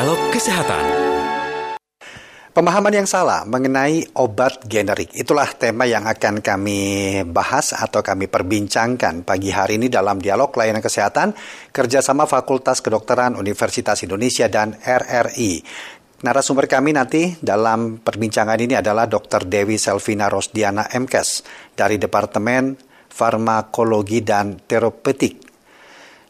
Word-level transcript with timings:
Dialog 0.00 0.32
Kesehatan. 0.32 0.84
Pemahaman 2.56 2.88
yang 2.88 3.04
salah 3.04 3.44
mengenai 3.44 4.08
obat 4.16 4.64
generik 4.64 5.12
itulah 5.12 5.52
tema 5.52 5.84
yang 5.84 6.08
akan 6.08 6.40
kami 6.40 7.20
bahas 7.28 7.76
atau 7.76 8.00
kami 8.00 8.24
perbincangkan 8.24 9.28
pagi 9.28 9.52
hari 9.52 9.76
ini 9.76 9.92
dalam 9.92 10.16
dialog 10.16 10.56
layanan 10.56 10.80
kesehatan 10.80 11.36
kerjasama 11.68 12.24
Fakultas 12.24 12.80
Kedokteran 12.80 13.36
Universitas 13.36 14.00
Indonesia 14.00 14.48
dan 14.48 14.72
RRI. 14.72 15.68
Narasumber 16.24 16.64
kami 16.64 16.96
nanti 16.96 17.36
dalam 17.36 18.00
perbincangan 18.00 18.56
ini 18.56 18.80
adalah 18.80 19.04
Dr. 19.04 19.44
Dewi 19.44 19.76
Selvina 19.76 20.32
Rosdiana 20.32 20.88
MKes 20.96 21.44
dari 21.76 22.00
Departemen 22.00 22.72
Farmakologi 23.04 24.24
dan 24.24 24.64
Terapeutik 24.64 25.49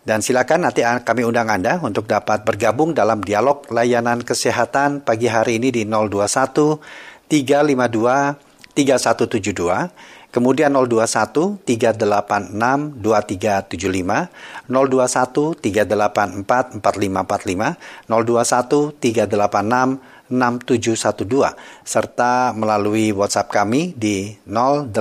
dan 0.00 0.24
silakan 0.24 0.64
nanti 0.64 0.80
kami 0.80 1.28
undang 1.28 1.52
Anda 1.52 1.76
untuk 1.84 2.08
dapat 2.08 2.48
bergabung 2.48 2.96
dalam 2.96 3.20
dialog 3.20 3.68
layanan 3.68 4.24
kesehatan 4.24 5.04
pagi 5.04 5.28
hari 5.28 5.60
ini 5.60 5.68
di 5.68 5.82
021 5.84 6.80
352 7.28 8.50
3172, 8.74 10.32
kemudian 10.32 10.72
021 10.72 11.60
386 11.68 12.96
2375, 12.96 14.30
021 14.70 15.58
384 15.60 16.80
4545, 16.80 17.76
021 18.08 18.96
386 18.96 20.19
6712 20.30 21.58
serta 21.82 22.54
melalui 22.54 23.10
WhatsApp 23.10 23.50
kami 23.50 23.98
di 23.98 24.30
081 24.46 24.94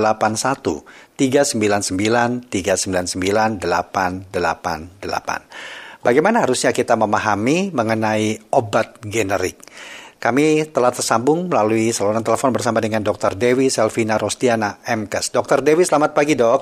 399 1.15 2.49
399 2.49 3.61
888. 3.61 5.69
Bagaimana 5.99 6.47
harusnya 6.47 6.71
kita 6.71 6.95
memahami 6.95 7.75
mengenai 7.75 8.39
obat 8.55 9.03
generik? 9.03 9.59
Kami 10.19 10.67
telah 10.71 10.91
tersambung 10.91 11.47
melalui 11.47 11.95
saluran 11.95 12.19
telepon 12.19 12.51
bersama 12.51 12.83
dengan 12.83 12.99
Dr. 12.99 13.39
Dewi 13.39 13.71
Selvina 13.71 14.19
Rostiana, 14.19 14.83
MKes. 14.83 15.31
Dr. 15.31 15.63
Dewi, 15.63 15.87
selamat 15.87 16.11
pagi, 16.11 16.35
Dok. 16.35 16.61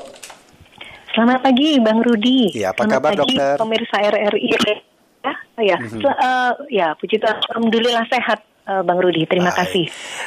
Selamat 1.14 1.42
pagi, 1.42 1.82
Bang 1.82 2.06
Rudi. 2.06 2.54
Ya, 2.54 2.74
apa 2.74 2.86
selamat 2.86 2.94
kabar, 2.94 3.12
pagi, 3.14 3.18
Dokter? 3.18 3.54
pemirsa 3.58 3.98
RRI. 3.98 4.50
Ya, 5.26 5.34
ya, 5.74 5.78
mm 5.82 5.90
-hmm. 5.90 6.02
uh, 6.06 6.54
ya, 6.70 6.88
puji 7.02 7.18
Tuhan, 7.18 7.38
alhamdulillah 7.50 8.06
sehat 8.14 8.46
Bang 8.68 9.00
Rudi. 9.00 9.24
Terima 9.24 9.56
Baik. 9.56 9.60
kasih. 9.64 9.86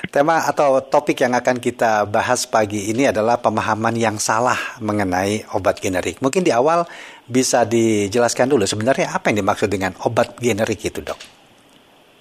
Tema 0.09 0.49
atau 0.49 0.81
topik 0.81 1.21
yang 1.21 1.37
akan 1.37 1.61
kita 1.61 2.09
bahas 2.09 2.49
pagi 2.49 2.89
ini 2.89 3.13
adalah 3.13 3.37
pemahaman 3.37 3.93
yang 3.95 4.17
salah 4.17 4.57
mengenai 4.81 5.45
obat 5.53 5.79
generik. 5.79 6.25
Mungkin 6.25 6.41
di 6.41 6.53
awal 6.53 6.89
bisa 7.29 7.69
dijelaskan 7.69 8.49
dulu 8.49 8.65
sebenarnya 8.65 9.13
apa 9.13 9.29
yang 9.29 9.45
dimaksud 9.45 9.69
dengan 9.69 9.93
obat 10.09 10.41
generik 10.41 10.81
itu, 10.81 11.05
Dok? 11.05 11.21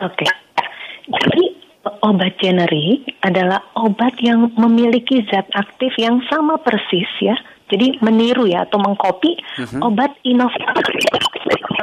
Oke. 0.03 0.27
Okay. 0.27 0.31
Jadi 1.09 1.45
obat 2.03 2.35
generik 2.37 3.07
adalah 3.23 3.63
obat 3.79 4.13
yang 4.19 4.51
memiliki 4.59 5.23
zat 5.31 5.47
aktif 5.55 5.95
yang 5.97 6.19
sama 6.27 6.59
persis 6.59 7.07
ya 7.23 7.33
jadi 7.69 8.01
meniru 8.01 8.49
ya 8.49 8.65
atau 8.65 8.81
mengkopi 8.81 9.37
uh-huh. 9.37 9.85
obat 9.85 10.17
inovator. 10.25 10.89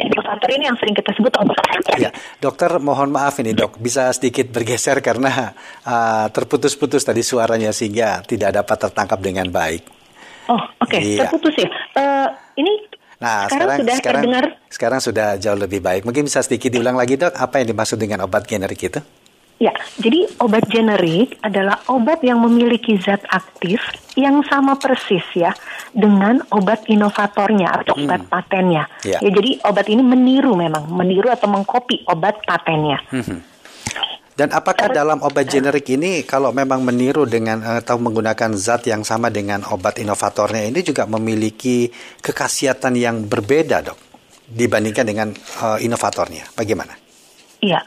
Inovator 0.06 0.48
ini 0.55 0.64
yang 0.70 0.77
sering 0.78 0.95
kita 0.95 1.11
sebut 1.17 1.33
obat. 1.42 1.59
Ya, 1.98 2.11
dokter 2.39 2.70
mohon 2.78 3.11
maaf 3.11 3.41
ini 3.42 3.56
dok, 3.56 3.81
bisa 3.83 4.12
sedikit 4.14 4.53
bergeser 4.53 5.03
karena 5.03 5.56
uh, 5.83 6.27
terputus-putus 6.31 7.03
tadi 7.03 7.25
suaranya 7.25 7.75
sehingga 7.75 8.23
tidak 8.23 8.62
dapat 8.62 8.77
tertangkap 8.89 9.19
dengan 9.19 9.48
baik. 9.50 9.83
Oh 10.47 10.55
oke, 10.55 10.86
okay. 10.86 11.19
iya. 11.19 11.27
terputus 11.27 11.55
ya. 11.58 11.69
Uh, 11.98 12.28
ini 12.61 12.73
Nah, 13.17 13.48
sekarang, 13.48 13.48
sekarang 13.48 13.78
sudah 13.81 13.97
sekarang, 13.97 14.23
terdengar. 14.23 14.45
Sekarang 14.69 15.00
sudah 15.00 15.28
jauh 15.41 15.56
lebih 15.56 15.80
baik. 15.80 16.05
Mungkin 16.05 16.28
bisa 16.28 16.45
sedikit 16.45 16.69
diulang 16.69 17.01
lagi 17.01 17.17
dok, 17.17 17.33
apa 17.33 17.64
yang 17.64 17.73
dimaksud 17.73 17.97
dengan 17.97 18.28
obat 18.28 18.45
generik 18.45 18.77
itu? 18.77 19.01
Ya, 19.56 19.72
jadi 19.96 20.28
obat 20.36 20.68
generik 20.68 21.40
adalah 21.40 21.80
obat 21.88 22.20
yang 22.20 22.44
memiliki 22.44 23.00
zat 23.00 23.24
aktif 23.32 23.80
yang 24.12 24.44
sama 24.44 24.77
persis 24.77 25.24
ya 25.33 25.56
dengan 25.96 26.44
obat 26.52 26.84
inovatornya 26.84 27.80
atau 27.80 27.96
hmm. 27.96 28.05
obat 28.05 28.22
patennya. 28.28 28.84
Ya. 29.00 29.16
ya, 29.24 29.33
jadi 29.33 29.64
obat 29.64 29.89
ini 29.89 30.05
meniru 30.05 30.52
memang, 30.61 30.92
meniru 30.92 31.33
atau 31.33 31.48
mengkopi 31.48 32.05
obat 32.05 32.45
patennya. 32.45 33.00
Hmm. 33.08 33.40
Dan 34.36 34.52
apakah 34.52 34.92
dalam 34.92 35.24
obat 35.24 35.48
generik 35.48 35.89
ini 35.89 36.20
kalau 36.28 36.52
memang 36.52 36.84
meniru 36.84 37.24
dengan 37.24 37.80
atau 37.80 37.96
menggunakan 37.96 38.52
zat 38.52 38.84
yang 38.84 39.00
sama 39.00 39.33
dengan 39.33 39.64
obat 39.72 39.96
inovatornya 39.96 40.68
ini 40.68 40.84
juga 40.84 41.08
memiliki 41.08 41.89
kekhasiatan 42.20 42.92
yang 42.92 43.24
berbeda, 43.24 43.80
Dok, 43.80 43.98
dibandingkan 44.52 45.08
dengan 45.08 45.33
uh, 45.64 45.80
inovatornya? 45.80 46.52
Bagaimana? 46.52 46.92
Iya, 47.64 47.80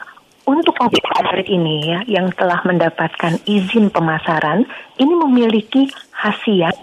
untuk 0.50 0.74
obat 0.82 1.04
generik 1.14 1.46
ini 1.46 1.94
ya 1.94 2.00
yang 2.10 2.34
telah 2.34 2.58
mendapatkan 2.66 3.38
izin 3.46 3.94
pemasaran 3.94 4.66
ini 4.98 5.14
memiliki 5.14 5.86
khasiat 6.10 6.74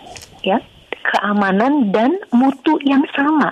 ya 0.47 0.63
keamanan 1.03 1.91
dan 1.91 2.15
mutu 2.31 2.79
yang 2.83 3.03
sama 3.11 3.51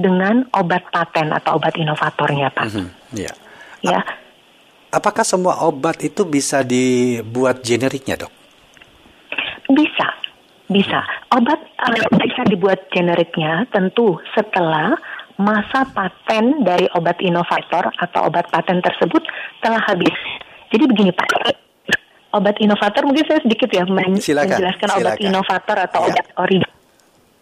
dengan 0.00 0.48
obat 0.56 0.88
paten 0.88 1.28
atau 1.32 1.60
obat 1.60 1.76
inovatornya 1.76 2.48
Pak. 2.52 2.64
Mm 2.64 2.72
-hmm. 2.72 2.88
Ya. 3.20 3.32
Ya. 3.84 4.00
Apakah 4.90 5.22
semua 5.22 5.62
obat 5.64 6.02
itu 6.02 6.26
bisa 6.26 6.66
dibuat 6.66 7.62
generiknya 7.62 8.26
dok? 8.26 8.32
Bisa, 9.70 10.08
bisa. 10.66 10.98
Obat 11.30 11.62
uh, 11.78 12.10
bisa 12.18 12.42
dibuat 12.50 12.90
generiknya 12.90 13.70
tentu 13.70 14.18
setelah 14.34 14.98
masa 15.40 15.88
paten 15.90 16.62
dari 16.62 16.86
obat 16.94 17.18
inovator 17.24 17.88
atau 17.96 18.28
obat 18.28 18.46
paten 18.52 18.84
tersebut 18.84 19.24
telah 19.64 19.80
habis. 19.88 20.14
Jadi 20.70 20.84
begini 20.86 21.10
Pak, 21.10 21.28
obat 22.36 22.60
inovator 22.62 23.02
mungkin 23.08 23.26
saya 23.26 23.40
sedikit 23.42 23.72
ya 23.72 23.88
men 23.88 24.20
silakan, 24.20 24.60
menjelaskan 24.60 24.88
silakan. 24.88 25.02
obat 25.02 25.18
inovator 25.18 25.76
atau 25.88 26.00
ya. 26.04 26.08
obat 26.12 26.26
original. 26.38 26.74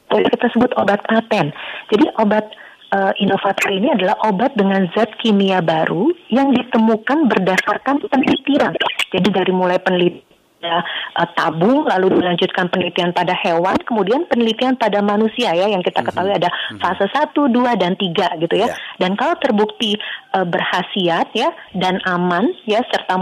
Kita 0.09 0.47
sebut 0.57 0.71
obat 0.81 1.01
paten. 1.05 1.53
Jadi 1.93 2.05
obat 2.17 2.49
uh, 2.97 3.13
inovator 3.21 3.69
ini 3.69 3.93
adalah 3.93 4.17
obat 4.25 4.57
dengan 4.57 4.89
zat 4.97 5.13
kimia 5.21 5.61
baru 5.61 6.09
yang 6.33 6.55
ditemukan 6.57 7.29
berdasarkan 7.29 8.01
penelitian. 8.09 8.73
Jadi 9.13 9.29
dari 9.29 9.53
mulai 9.53 9.77
penelitian 9.83 10.28
uh, 10.63 11.29
tabung 11.39 11.87
lalu 11.87 12.19
dilanjutkan 12.19 12.71
penelitian 12.71 13.15
pada 13.15 13.35
hewan 13.35 13.77
kemudian 13.87 14.27
penelitian 14.27 14.75
pada 14.75 14.99
manusia 14.99 15.55
ya 15.55 15.71
yang 15.71 15.83
kita 15.83 16.03
ketahui 16.03 16.35
mhm. 16.35 16.41
ada 16.43 16.51
mhm. 16.51 16.79
fase 16.83 17.07
1, 17.11 17.35
2 17.35 17.83
dan 17.83 17.93
3 17.95 18.43
gitu 18.43 18.55
ya. 18.59 18.69
Yeah. 18.69 18.71
Dan 18.99 19.15
kalau 19.15 19.35
terbukti 19.39 19.99
uh, 20.35 20.47
berhasiat 20.47 21.31
ya 21.35 21.51
dan 21.79 22.03
aman 22.07 22.51
ya 22.67 22.83
serta 22.91 23.19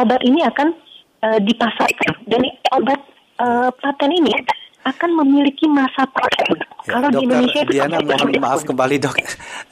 obat 0.00 0.20
ini 0.24 0.40
akan 0.46 0.72
uh, 1.22 1.38
dipasarkan 1.38 2.24
dan 2.26 2.40
obat 2.72 3.00
uh, 3.38 3.68
paten 3.78 4.10
ini 4.10 4.32
akan 4.80 5.10
memiliki 5.24 5.68
masa 5.68 6.08
paten. 6.08 6.56
Ya, 6.56 6.64
Kalau 6.88 7.08
dokter 7.12 7.20
di 7.20 7.24
Indonesia 7.28 7.62
Diana 7.68 7.98
mohon 8.00 8.32
maaf 8.40 8.64
kembali 8.64 8.96
dok, 8.96 9.16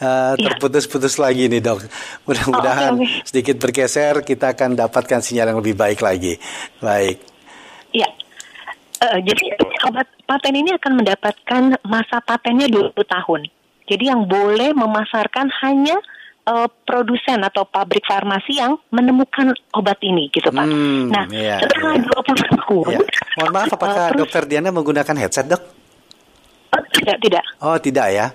uh, 0.05 0.35
terputus-putus 0.37 1.17
lagi 1.17 1.49
nih 1.49 1.65
dok. 1.65 1.81
Mudah-mudahan 2.29 2.93
oh, 2.97 3.01
okay, 3.01 3.09
okay. 3.09 3.25
sedikit 3.25 3.57
bergeser 3.57 4.21
kita 4.21 4.53
akan 4.53 4.77
dapatkan 4.77 5.21
sinyal 5.25 5.57
yang 5.57 5.59
lebih 5.65 5.75
baik 5.75 6.05
lagi. 6.05 6.37
Baik. 6.85 7.25
Ya, 7.97 8.09
uh, 9.01 9.19
jadi 9.25 9.57
obat 9.89 10.09
paten 10.29 10.55
ini 10.55 10.77
akan 10.77 11.01
mendapatkan 11.01 11.63
masa 11.89 12.21
patennya 12.21 12.69
20 12.69 12.93
tahun. 12.93 13.41
Jadi 13.89 14.05
yang 14.13 14.29
boleh 14.29 14.77
memasarkan 14.77 15.49
hanya 15.65 15.97
uh, 16.49 16.69
produsen 16.89 17.45
atau 17.45 17.69
pabrik 17.69 18.09
farmasi 18.09 18.57
yang 18.57 18.81
menemukan 18.89 19.53
obat 19.77 20.01
ini 20.01 20.33
gitu 20.33 20.49
Pak. 20.49 20.65
Hmm, 20.65 21.13
nah, 21.13 21.29
iya, 21.29 21.61
setelah 21.61 21.95
iya. 22.01 22.09
20 22.09 22.57
tahun. 22.57 22.87
Iya. 22.97 23.01
Mohon 23.37 23.51
maaf 23.53 23.71
apakah 23.77 24.05
uh, 24.09 24.17
dokter 24.17 24.43
Diana 24.49 24.73
menggunakan 24.73 25.17
headset, 25.21 25.47
Dok? 25.47 25.63
Oh, 26.69 26.83
tidak, 26.97 27.17
tidak. 27.21 27.45
Oh, 27.61 27.77
tidak 27.77 28.09
ya. 28.13 28.27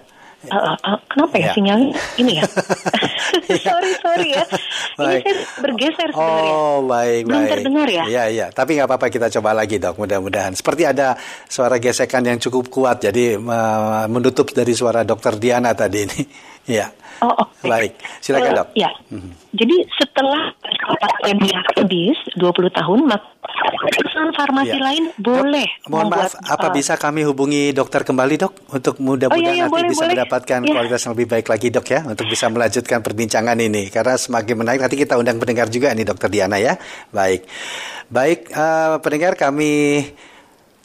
Uh, 0.44 0.76
uh, 0.76 1.00
kenapa 1.08 1.40
ya, 1.40 1.48
ya. 1.48 1.52
sinyalnya 1.56 1.92
ini 2.20 2.32
ya? 2.36 2.44
sorry 3.64 3.92
sorry 4.04 4.30
ya. 4.36 4.44
Baik. 5.00 5.24
Ini 5.24 5.32
saya 5.32 5.36
bergeser 5.64 6.10
sebenarnya. 6.12 6.52
Oh 6.52 6.78
baik 6.84 7.22
Belum 7.26 7.42
baik. 7.42 7.52
terdengar 7.56 7.88
ya? 7.88 8.04
Iya 8.06 8.24
iya. 8.28 8.48
Tapi 8.52 8.76
nggak 8.76 8.88
apa-apa 8.92 9.08
kita 9.08 9.28
coba 9.40 9.56
lagi 9.56 9.80
dok. 9.80 9.96
Mudah-mudahan. 9.98 10.54
Seperti 10.54 10.84
ada 10.84 11.16
suara 11.48 11.80
gesekan 11.80 12.28
yang 12.28 12.38
cukup 12.44 12.68
kuat. 12.68 13.08
Jadi 13.08 13.40
uh, 13.40 14.06
menutup 14.12 14.52
dari 14.52 14.76
suara 14.76 15.08
dokter 15.08 15.40
Diana 15.40 15.72
tadi 15.72 16.00
ini. 16.04 16.22
Iya. 16.64 16.88
Oh, 17.20 17.32
okay. 17.40 17.68
Baik, 17.72 17.94
silakan 18.20 18.52
uh, 18.52 18.58
dok. 18.64 18.68
Ya, 18.76 18.92
mm-hmm. 19.12 19.32
jadi 19.56 19.76
setelah 19.96 20.52
habis 21.80 22.18
20 22.36 22.80
tahun, 22.80 23.00
maka 23.08 23.28
perusahaan 23.96 24.32
farmasi 24.36 24.76
ya. 24.76 24.84
lain 24.84 25.04
boleh 25.20 25.68
dok, 25.84 25.92
Mohon 25.92 26.06
membuat, 26.08 26.32
maaf, 26.36 26.52
apa 26.52 26.68
uh, 26.68 26.74
bisa 26.76 26.94
kami 27.00 27.22
hubungi 27.24 27.72
dokter 27.72 28.04
kembali 28.04 28.36
dok? 28.40 28.54
Untuk 28.76 29.00
mudah-mudahan 29.00 29.40
oh, 29.40 29.40
iya, 29.40 29.52
iya, 29.56 29.64
nanti 29.68 29.76
boleh, 29.76 29.90
bisa 29.92 30.04
boleh. 30.04 30.12
mendapatkan 30.16 30.60
ya. 30.64 30.72
kualitas 30.72 31.00
yang 31.04 31.14
lebih 31.16 31.28
baik 31.32 31.48
lagi 31.48 31.68
dok 31.72 31.88
ya, 31.88 32.00
untuk 32.04 32.26
bisa 32.28 32.46
melanjutkan 32.52 33.00
perbincangan 33.00 33.58
ini. 33.60 33.84
Karena 33.88 34.16
semakin 34.16 34.56
menarik, 34.60 34.80
nanti 34.84 34.98
kita 35.00 35.14
undang 35.16 35.38
pendengar 35.40 35.68
juga 35.72 35.96
nih 35.96 36.06
dokter 36.08 36.28
Diana 36.28 36.58
ya. 36.60 36.76
Baik, 37.12 37.48
baik 38.08 38.52
uh, 38.52 39.00
pendengar 39.00 39.36
kami 39.40 40.04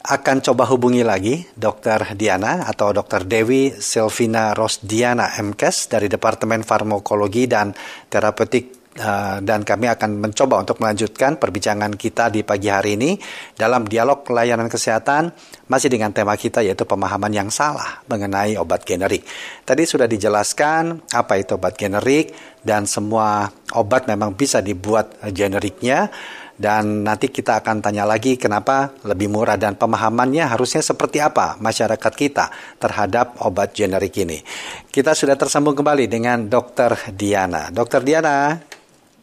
akan 0.09 0.41
coba 0.41 0.65
hubungi 0.65 1.05
lagi 1.05 1.45
Dr. 1.53 2.17
Diana 2.17 2.65
atau 2.65 2.89
Dr. 2.89 3.29
Dewi 3.29 3.69
Silvina 3.77 4.57
Rosdiana 4.57 5.37
MKes 5.37 5.85
dari 5.93 6.09
Departemen 6.09 6.65
Farmakologi 6.65 7.45
dan 7.45 7.69
Terapeutik 8.09 8.81
Uh, 8.99 9.39
dan 9.45 9.63
kami 9.63 9.87
akan 9.87 10.19
mencoba 10.19 10.59
untuk 10.59 10.81
melanjutkan 10.83 11.39
perbincangan 11.39 11.95
kita 11.95 12.27
di 12.33 12.43
pagi 12.43 12.67
hari 12.67 12.99
ini 12.99 13.15
dalam 13.55 13.87
dialog 13.87 14.27
layanan 14.27 14.67
kesehatan 14.67 15.31
masih 15.71 15.87
dengan 15.93 16.11
tema 16.11 16.35
kita 16.35 16.65
yaitu 16.65 16.83
pemahaman 16.83 17.31
yang 17.31 17.47
salah 17.47 18.03
mengenai 18.11 18.59
obat 18.59 18.83
generik. 18.83 19.23
Tadi 19.63 19.87
sudah 19.87 20.03
dijelaskan 20.03 21.15
apa 21.15 21.39
itu 21.39 21.55
obat 21.55 21.79
generik 21.79 22.35
dan 22.59 22.89
semua 22.89 23.47
obat 23.77 24.09
memang 24.09 24.35
bisa 24.35 24.59
dibuat 24.59 25.15
generiknya 25.31 26.11
dan 26.59 27.07
nanti 27.07 27.31
kita 27.31 27.63
akan 27.63 27.79
tanya 27.79 28.03
lagi 28.03 28.35
kenapa 28.35 28.91
lebih 29.07 29.31
murah 29.31 29.55
dan 29.55 29.79
pemahamannya 29.79 30.43
harusnya 30.43 30.83
seperti 30.83 31.23
apa 31.23 31.55
masyarakat 31.63 32.13
kita 32.13 32.51
terhadap 32.75 33.39
obat 33.47 33.71
generik 33.71 34.11
ini. 34.19 34.43
Kita 34.91 35.15
sudah 35.15 35.39
tersambung 35.39 35.71
kembali 35.71 36.11
dengan 36.11 36.51
Dr. 36.51 37.15
Diana. 37.15 37.71
Dr. 37.71 38.03
Diana. 38.03 38.59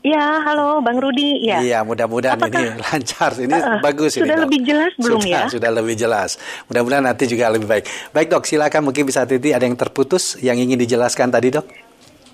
Ya, 0.01 0.39
halo 0.39 0.81
Bang 0.81 0.97
Rudi. 1.03 1.45
Ya. 1.45 1.59
Iya, 1.61 1.79
mudah-mudahan 1.83 2.39
ini 2.39 2.79
lancar. 2.89 3.37
Ini 3.37 3.53
uh, 3.53 3.83
bagus 3.83 4.15
sudah 4.15 4.23
ini. 4.23 4.29
Sudah 4.33 4.39
lebih 4.47 4.61
jelas 4.63 4.93
belum 4.97 5.21
sudah, 5.21 5.29
ya? 5.29 5.43
Sudah 5.51 5.71
lebih 5.75 5.95
jelas. 5.99 6.31
Mudah-mudahan 6.71 7.05
nanti 7.05 7.25
juga 7.29 7.51
lebih 7.53 7.69
baik. 7.69 7.85
Baik 8.17 8.33
dok, 8.33 8.49
silakan 8.49 8.87
mungkin 8.87 9.05
bisa 9.05 9.27
titi 9.29 9.51
ada 9.53 9.67
yang 9.67 9.75
terputus 9.77 10.39
yang 10.41 10.57
ingin 10.57 10.79
dijelaskan 10.79 11.29
tadi 11.29 11.53
dok. 11.53 11.86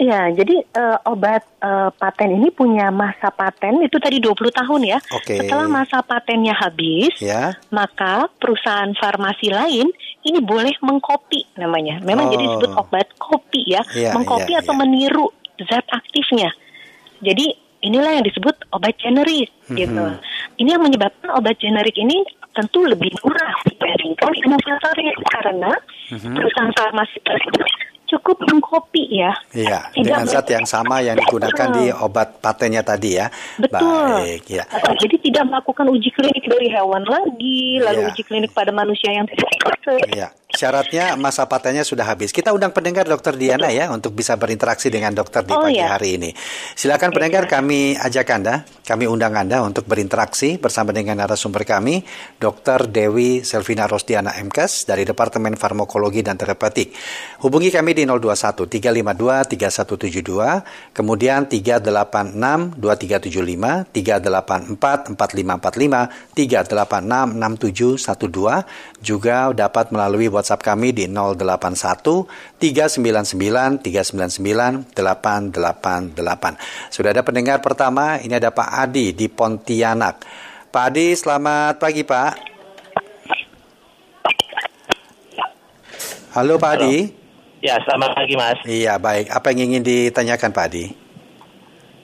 Ya, 0.03 0.27
jadi 0.35 0.67
uh, 0.75 0.99
obat 1.15 1.47
uh, 1.63 1.95
paten 1.95 2.35
ini 2.35 2.51
punya 2.51 2.91
masa 2.91 3.31
paten 3.31 3.87
itu 3.87 4.03
tadi 4.03 4.19
20 4.19 4.35
tahun 4.51 4.83
ya. 4.83 4.99
Okay. 5.23 5.47
Setelah 5.47 5.71
masa 5.71 6.03
patennya 6.03 6.59
habis, 6.59 7.15
ya. 7.23 7.55
maka 7.71 8.27
perusahaan 8.43 8.91
farmasi 8.99 9.55
lain 9.55 9.87
ini 10.27 10.39
boleh 10.43 10.75
mengkopi 10.83 11.47
namanya. 11.55 12.03
Memang 12.03 12.27
oh. 12.27 12.31
jadi 12.35 12.43
disebut 12.51 12.73
obat 12.75 13.07
kopi 13.15 13.63
ya, 13.79 13.87
ya 13.95 14.11
mengkopi 14.11 14.59
ya, 14.59 14.67
atau 14.67 14.75
ya. 14.75 14.81
meniru 14.83 15.31
zat 15.71 15.87
aktifnya. 15.87 16.51
Jadi 17.23 17.55
inilah 17.87 18.19
yang 18.19 18.27
disebut 18.27 18.59
obat 18.75 18.99
generik 18.99 19.55
mm-hmm. 19.71 19.79
gitu. 19.79 20.05
Ini 20.59 20.69
yang 20.75 20.83
menyebabkan 20.83 21.31
obat 21.39 21.63
generik 21.63 21.95
ini 21.95 22.27
tentu 22.59 22.83
lebih 22.83 23.15
murah 23.23 23.55
dibandingkan 23.71 24.35
inovatornya 24.35 25.15
karena 25.31 25.73
mm-hmm. 26.11 26.35
perusahaan 26.35 26.75
farmasi 26.75 27.23
tersebut 27.23 27.92
cukup 28.13 28.37
mengkopi 28.45 29.09
ya. 29.09 29.33
Iya, 29.57 29.89
dengan 29.97 30.29
zat 30.29 30.47
yang 30.53 30.69
sama 30.69 31.01
yang 31.01 31.17
digunakan 31.17 31.69
di 31.73 31.89
obat 31.93 32.41
patennya 32.45 32.85
tadi 32.85 33.17
ya. 33.17 33.33
Betul. 33.57 34.21
Baik, 34.21 34.45
ya. 34.49 34.65
Jadi 35.01 35.17
tidak 35.31 35.49
melakukan 35.49 35.89
uji 35.89 36.11
klinik 36.13 36.45
dari 36.45 36.69
hewan 36.69 37.05
lagi, 37.09 37.81
lalu 37.81 38.01
ya. 38.05 38.09
uji 38.13 38.23
klinik 38.25 38.53
pada 38.53 38.71
manusia 38.71 39.11
yang 39.13 39.25
tidak 39.29 39.49
Iya. 40.13 40.29
Syaratnya 40.53 41.17
masa 41.17 41.49
patennya 41.49 41.81
sudah 41.81 42.05
habis. 42.05 42.29
Kita 42.29 42.53
undang 42.53 42.77
pendengar 42.77 43.09
Dokter 43.09 43.33
Diana 43.41 43.73
Betul. 43.73 43.81
ya 43.81 43.85
untuk 43.89 44.13
bisa 44.13 44.37
berinteraksi 44.37 44.93
dengan 44.93 45.17
dokter 45.17 45.49
di 45.49 45.57
oh, 45.57 45.65
pagi 45.65 45.81
ya. 45.81 45.97
hari 45.97 46.21
ini. 46.21 46.31
Silakan 46.77 47.09
ya, 47.09 47.15
pendengar 47.17 47.45
kami 47.49 47.97
ajak 47.97 48.29
Anda, 48.31 48.69
kami 48.85 49.09
undang 49.09 49.33
Anda 49.33 49.65
untuk 49.65 49.89
berinteraksi 49.89 50.61
bersama 50.61 50.93
dengan 50.93 51.25
narasumber 51.25 51.65
kami, 51.65 52.05
Dokter 52.37 52.85
Dewi 52.85 53.41
Selvina 53.41 53.89
Rosdiana 53.89 54.37
MKes 54.37 54.85
dari 54.85 55.09
Departemen 55.09 55.57
Farmakologi 55.57 56.21
dan 56.21 56.37
Terapeutik. 56.37 56.93
Hubungi 57.41 57.73
kami 57.73 57.97
di 57.97 58.05
021 58.05 58.69
352 58.69 59.57
3172, 59.57 60.93
kemudian 60.93 61.49
386 61.49 62.77
2375, 62.77 63.89
384 63.89 65.17
4545, 65.17 66.13
386 66.37 67.41
6712, 67.41 69.01
juga 69.01 69.49
dapat 69.57 69.89
melalui 69.89 70.29
WhatsApp 70.29 70.42
kami 70.43 70.91
di 70.91 71.07
081 71.07 72.59
399 72.59 73.83
399 73.83 74.91
888. 74.91 76.91
Sudah 76.91 77.11
ada 77.15 77.23
pendengar 77.23 77.63
pertama, 77.63 78.19
ini 78.19 78.35
ada 78.35 78.51
Pak 78.51 78.71
Adi 78.89 79.15
di 79.15 79.31
Pontianak. 79.31 80.27
Pak 80.73 80.85
Adi, 80.91 81.15
selamat 81.15 81.79
pagi 81.79 82.03
Pak. 82.03 82.33
Halo 86.33 86.57
Pak 86.57 86.73
Halo. 86.75 86.89
Adi. 86.89 86.97
Ya, 87.63 87.79
selamat 87.87 88.11
pagi 88.19 88.35
Mas. 88.35 88.59
Iya, 88.67 88.99
baik. 88.99 89.31
Apa 89.31 89.55
yang 89.55 89.71
ingin 89.71 89.87
ditanyakan 89.87 90.51
Pak 90.51 90.67
Adi? 90.73 90.91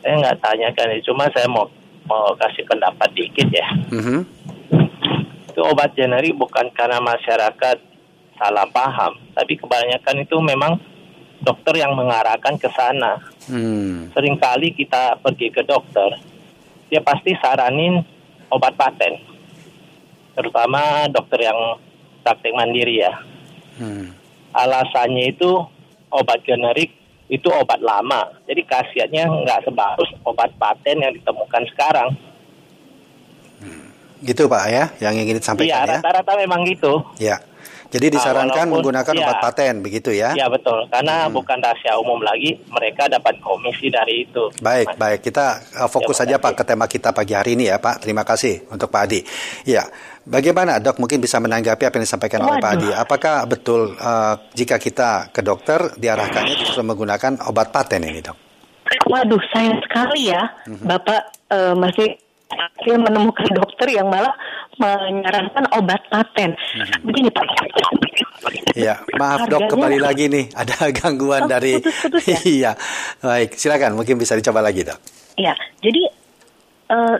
Saya 0.04 0.14
nggak 0.20 0.38
tanyakan, 0.38 0.86
cuma 1.02 1.24
saya 1.34 1.48
mau 1.50 1.66
mau 2.06 2.30
kasih 2.38 2.62
pendapat 2.68 3.10
dikit 3.16 3.48
ya. 3.50 3.66
Mm 3.90 4.02
-hmm. 4.04 4.20
Itu 5.50 5.60
obat 5.64 5.96
generik 5.98 6.38
bukan 6.38 6.70
karena 6.76 7.02
masyarakat 7.02 7.87
salah 8.38 8.64
paham. 8.70 9.18
Tapi 9.34 9.58
kebanyakan 9.58 10.16
itu 10.22 10.36
memang 10.38 10.78
dokter 11.42 11.82
yang 11.82 11.94
mengarahkan 11.94 12.54
ke 12.56 12.70
sana. 12.72 13.18
Hmm. 13.50 14.10
Seringkali 14.14 14.74
kita 14.74 15.18
pergi 15.20 15.50
ke 15.50 15.62
dokter, 15.66 16.18
dia 16.88 17.02
pasti 17.02 17.34
saranin 17.38 18.02
obat 18.48 18.74
paten. 18.78 19.18
Terutama 20.38 21.10
dokter 21.10 21.50
yang 21.50 21.82
praktek 22.22 22.54
mandiri 22.54 23.02
ya. 23.02 23.14
Hmm. 23.78 24.14
Alasannya 24.54 25.34
itu 25.34 25.50
obat 26.10 26.42
generik 26.46 26.94
itu 27.28 27.48
obat 27.52 27.78
lama. 27.84 28.32
Jadi 28.48 28.64
khasiatnya 28.64 29.28
nggak 29.28 29.68
sebagus 29.68 30.08
obat 30.24 30.50
paten 30.56 31.04
yang 31.04 31.12
ditemukan 31.12 31.62
sekarang. 31.74 32.08
Hmm. 33.60 33.92
Gitu 34.24 34.48
Pak 34.50 34.64
ya, 34.72 34.84
yang 34.98 35.14
ingin 35.14 35.38
disampaikan 35.38 35.68
iya, 35.68 35.78
ya? 35.84 35.94
rata-rata 36.00 36.32
memang 36.40 36.66
gitu. 36.66 37.04
Ya. 37.20 37.38
Jadi 37.88 38.20
disarankan 38.20 38.68
walaupun, 38.68 38.92
menggunakan 38.92 39.14
ya, 39.16 39.20
obat 39.24 39.36
paten 39.40 39.74
begitu 39.80 40.12
ya? 40.12 40.36
Ya 40.36 40.44
betul, 40.52 40.84
karena 40.92 41.24
hmm. 41.24 41.32
bukan 41.32 41.56
rahasia 41.56 41.96
umum 41.96 42.20
lagi, 42.20 42.60
mereka 42.68 43.08
dapat 43.08 43.40
komisi 43.40 43.88
dari 43.88 44.28
itu. 44.28 44.52
Baik, 44.60 44.92
Mas. 44.92 44.96
baik. 45.00 45.20
Kita 45.24 45.46
uh, 45.80 45.88
fokus 45.88 46.20
ya, 46.20 46.28
saja 46.28 46.34
Pak 46.36 46.52
ke 46.52 46.64
tema 46.68 46.84
kita 46.84 47.16
pagi 47.16 47.32
hari 47.32 47.56
ini 47.56 47.72
ya 47.72 47.80
Pak. 47.80 48.04
Terima 48.04 48.28
kasih 48.28 48.68
untuk 48.68 48.92
Pak 48.92 49.02
Adi. 49.08 49.24
Ya, 49.64 49.88
bagaimana 50.28 50.76
dok 50.84 51.00
mungkin 51.00 51.24
bisa 51.24 51.40
menanggapi 51.40 51.88
apa 51.88 51.96
yang 51.96 52.04
disampaikan 52.04 52.44
Waduh. 52.44 52.48
oleh 52.52 52.60
Pak 52.60 52.72
Adi? 52.76 52.88
Apakah 52.92 53.36
betul 53.48 53.96
uh, 53.96 54.36
jika 54.52 54.76
kita 54.76 55.32
ke 55.32 55.40
dokter 55.40 55.80
diarahkannya 55.96 56.60
justru 56.60 56.84
menggunakan 56.84 57.40
obat 57.48 57.72
paten 57.72 58.04
ini 58.04 58.20
dok? 58.20 58.36
Waduh, 59.08 59.40
sayang 59.48 59.80
sekali 59.80 60.28
ya, 60.28 60.44
hmm. 60.68 60.84
Bapak 60.84 61.20
uh, 61.48 61.72
masih 61.72 62.20
akhirnya 62.48 62.98
menemukan 63.12 63.48
dokter 63.52 63.88
yang 63.92 64.08
malah 64.08 64.32
menyarankan 64.80 65.68
obat 65.76 66.00
paten. 66.08 66.54
Hmm. 66.54 67.04
Begini 67.04 67.28
Pak. 67.28 67.44
Iya, 68.78 69.02
maaf 69.18 69.44
Harganya, 69.44 69.66
dok 69.66 69.74
kembali 69.74 69.98
lagi 69.98 70.24
nih 70.30 70.44
ada 70.54 70.88
gangguan 70.98 71.44
oh, 71.44 71.48
dari. 71.50 71.82
Putus, 71.82 71.96
putus 72.00 72.24
ya? 72.24 72.38
iya, 72.56 72.72
baik 73.20 73.58
silakan 73.58 73.98
mungkin 73.98 74.16
bisa 74.16 74.38
dicoba 74.38 74.62
lagi 74.62 74.86
dok. 74.86 74.98
Iya, 75.36 75.54
jadi 75.82 76.02
uh, 76.94 77.16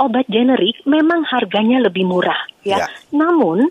obat 0.00 0.26
generik 0.30 0.80
memang 0.88 1.26
harganya 1.28 1.82
lebih 1.84 2.06
murah 2.08 2.38
ya. 2.64 2.86
ya. 2.86 2.88
Namun 3.12 3.68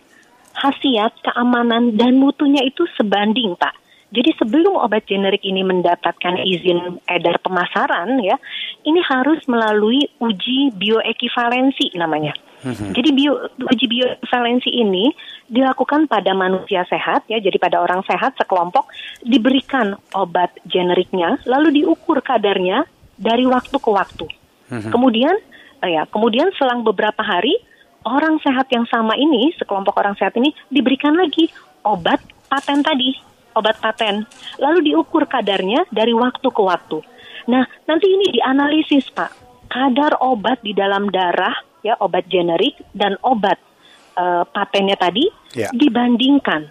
khasiat, 0.59 1.15
keamanan 1.23 1.95
dan 1.95 2.19
mutunya 2.19 2.61
itu 2.67 2.83
sebanding 2.99 3.55
pak. 3.55 3.78
Jadi 4.09 4.33
sebelum 4.41 4.73
obat 4.73 5.05
generik 5.05 5.45
ini 5.45 5.61
mendapatkan 5.61 6.41
izin 6.41 6.97
edar 7.05 7.37
pemasaran 7.45 8.17
ya, 8.25 8.41
ini 8.81 8.97
harus 9.05 9.45
melalui 9.45 10.01
uji 10.17 10.73
bioekivalensi 10.73 11.93
namanya. 11.93 12.33
Mm-hmm. 12.65 12.91
Jadi 12.91 13.09
bio, 13.13 13.33
uji 13.69 13.85
bioekivalensi 13.85 14.69
ini 14.73 15.13
dilakukan 15.45 16.09
pada 16.09 16.33
manusia 16.33 16.83
sehat 16.89 17.29
ya, 17.29 17.37
jadi 17.37 17.55
pada 17.61 17.79
orang 17.85 18.01
sehat 18.03 18.33
sekelompok 18.35 18.89
diberikan 19.21 19.93
obat 20.17 20.57
generiknya, 20.65 21.37
lalu 21.45 21.85
diukur 21.85 22.17
kadarnya 22.25 22.89
dari 23.13 23.45
waktu 23.45 23.77
ke 23.77 23.89
waktu. 23.93 24.25
Mm-hmm. 24.73 24.91
Kemudian 24.91 25.35
eh, 25.85 25.91
ya, 25.93 26.09
kemudian 26.09 26.49
selang 26.57 26.81
beberapa 26.81 27.21
hari 27.21 27.53
orang 28.09 28.41
sehat 28.41 28.73
yang 28.73 28.89
sama 28.89 29.13
ini, 29.13 29.53
sekelompok 29.61 29.93
orang 30.01 30.17
sehat 30.17 30.33
ini 30.33 30.49
diberikan 30.73 31.13
lagi 31.13 31.53
obat 31.85 32.19
paten 32.49 32.81
tadi 32.81 33.29
obat 33.55 33.81
paten. 33.81 34.25
Lalu 34.61 34.93
diukur 34.93 35.25
kadarnya 35.25 35.87
dari 35.89 36.13
waktu 36.13 36.47
ke 36.49 36.61
waktu. 36.61 36.99
Nah, 37.49 37.65
nanti 37.89 38.07
ini 38.09 38.29
dianalisis, 38.35 39.09
Pak. 39.13 39.31
Kadar 39.69 40.17
obat 40.21 40.61
di 40.65 40.73
dalam 40.73 41.09
darah, 41.09 41.53
ya 41.85 41.97
obat 42.01 42.25
generik 42.29 42.77
dan 42.93 43.15
obat 43.21 43.57
uh, 44.17 44.43
patennya 44.49 44.97
tadi 44.97 45.29
yeah. 45.53 45.69
dibandingkan. 45.73 46.69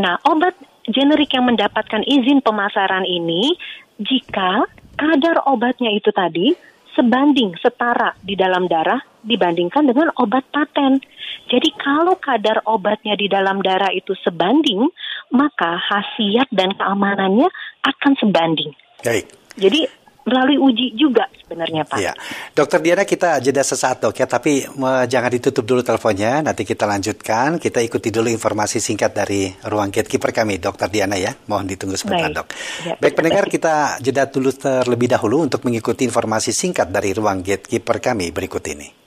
Nah, 0.00 0.20
obat 0.28 0.56
generik 0.88 1.32
yang 1.32 1.48
mendapatkan 1.48 2.02
izin 2.04 2.44
pemasaran 2.44 3.04
ini 3.04 3.56
jika 4.00 4.64
kadar 4.96 5.44
obatnya 5.48 5.92
itu 5.92 6.12
tadi 6.12 6.52
sebanding 6.96 7.52
setara 7.60 8.16
di 8.24 8.32
dalam 8.32 8.64
darah 8.66 8.98
dibandingkan 9.20 9.84
dengan 9.84 10.08
obat 10.16 10.48
paten. 10.48 11.02
Jadi 11.46 11.68
kalau 11.78 12.16
kadar 12.18 12.64
obatnya 12.64 13.14
di 13.14 13.28
dalam 13.28 13.60
darah 13.60 13.92
itu 13.92 14.16
sebanding, 14.24 14.88
maka 15.32 15.78
khasiat 15.90 16.48
dan 16.52 16.74
keamanannya 16.76 17.48
akan 17.82 18.12
sebanding. 18.18 18.70
Baik. 19.02 19.30
Jadi 19.56 19.88
melalui 20.26 20.58
uji 20.58 20.98
juga 20.98 21.30
sebenarnya 21.46 21.86
Pak. 21.86 22.02
Iya. 22.02 22.12
Dokter 22.50 22.82
Diana 22.82 23.06
kita 23.06 23.38
jeda 23.38 23.62
sesaat 23.62 24.02
dok 24.02 24.18
ya, 24.18 24.26
tapi 24.26 24.66
jangan 25.06 25.30
ditutup 25.30 25.62
dulu 25.62 25.86
teleponnya, 25.86 26.42
nanti 26.42 26.66
kita 26.66 26.82
lanjutkan. 26.82 27.62
Kita 27.62 27.78
ikuti 27.78 28.10
dulu 28.10 28.26
informasi 28.26 28.82
singkat 28.82 29.14
dari 29.14 29.54
ruang 29.70 29.94
gatekeeper 29.94 30.34
kami, 30.34 30.58
Dokter 30.58 30.90
Diana 30.90 31.14
ya. 31.14 31.30
Mohon 31.46 31.78
ditunggu 31.78 31.94
sebentar 31.94 32.26
Baik. 32.26 32.38
dok. 32.42 32.46
Ya, 32.82 32.94
Baik 32.98 33.14
pendengar 33.14 33.44
kita 33.46 33.74
jeda 34.02 34.26
dulu 34.26 34.50
terlebih 34.50 35.06
dahulu 35.06 35.46
untuk 35.46 35.62
mengikuti 35.62 36.02
informasi 36.02 36.50
singkat 36.50 36.90
dari 36.90 37.14
ruang 37.14 37.46
gatekeeper 37.46 38.02
kami 38.02 38.34
berikut 38.34 38.66
ini. 38.66 39.05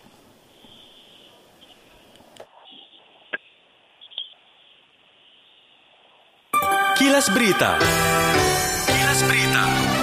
Kilas 7.10 7.26
Berita. 7.34 7.74
Kilas 8.86 9.26
Berita. 9.26 9.99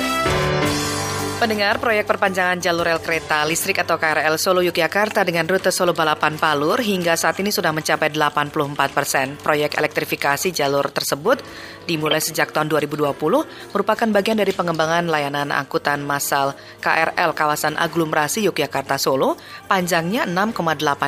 Pendengar 1.36 1.76
proyek 1.76 2.08
perpanjangan 2.08 2.56
jalur 2.64 2.88
rel 2.88 2.96
kereta 2.96 3.44
listrik 3.44 3.76
atau 3.84 4.00
KRL 4.00 4.40
Solo 4.40 4.64
Yogyakarta 4.64 5.20
dengan 5.20 5.44
rute 5.44 5.68
Solo 5.68 5.92
Balapan 5.92 6.40
Palur 6.40 6.80
hingga 6.80 7.12
saat 7.12 7.36
ini 7.44 7.52
sudah 7.52 7.76
mencapai 7.76 8.08
84 8.08 8.96
persen. 8.96 9.36
Proyek 9.36 9.76
elektrifikasi 9.76 10.48
jalur 10.48 10.88
tersebut 10.88 11.44
dimulai 11.84 12.24
sejak 12.24 12.56
tahun 12.56 12.72
2020 12.72 13.20
merupakan 13.68 14.08
bagian 14.16 14.40
dari 14.40 14.56
pengembangan 14.56 15.12
layanan 15.12 15.52
angkutan 15.52 16.00
massal 16.00 16.56
KRL 16.80 17.36
kawasan 17.36 17.76
aglomerasi 17.76 18.48
Yogyakarta 18.48 18.96
Solo 18.96 19.36
panjangnya 19.68 20.24
6,8 20.24 20.56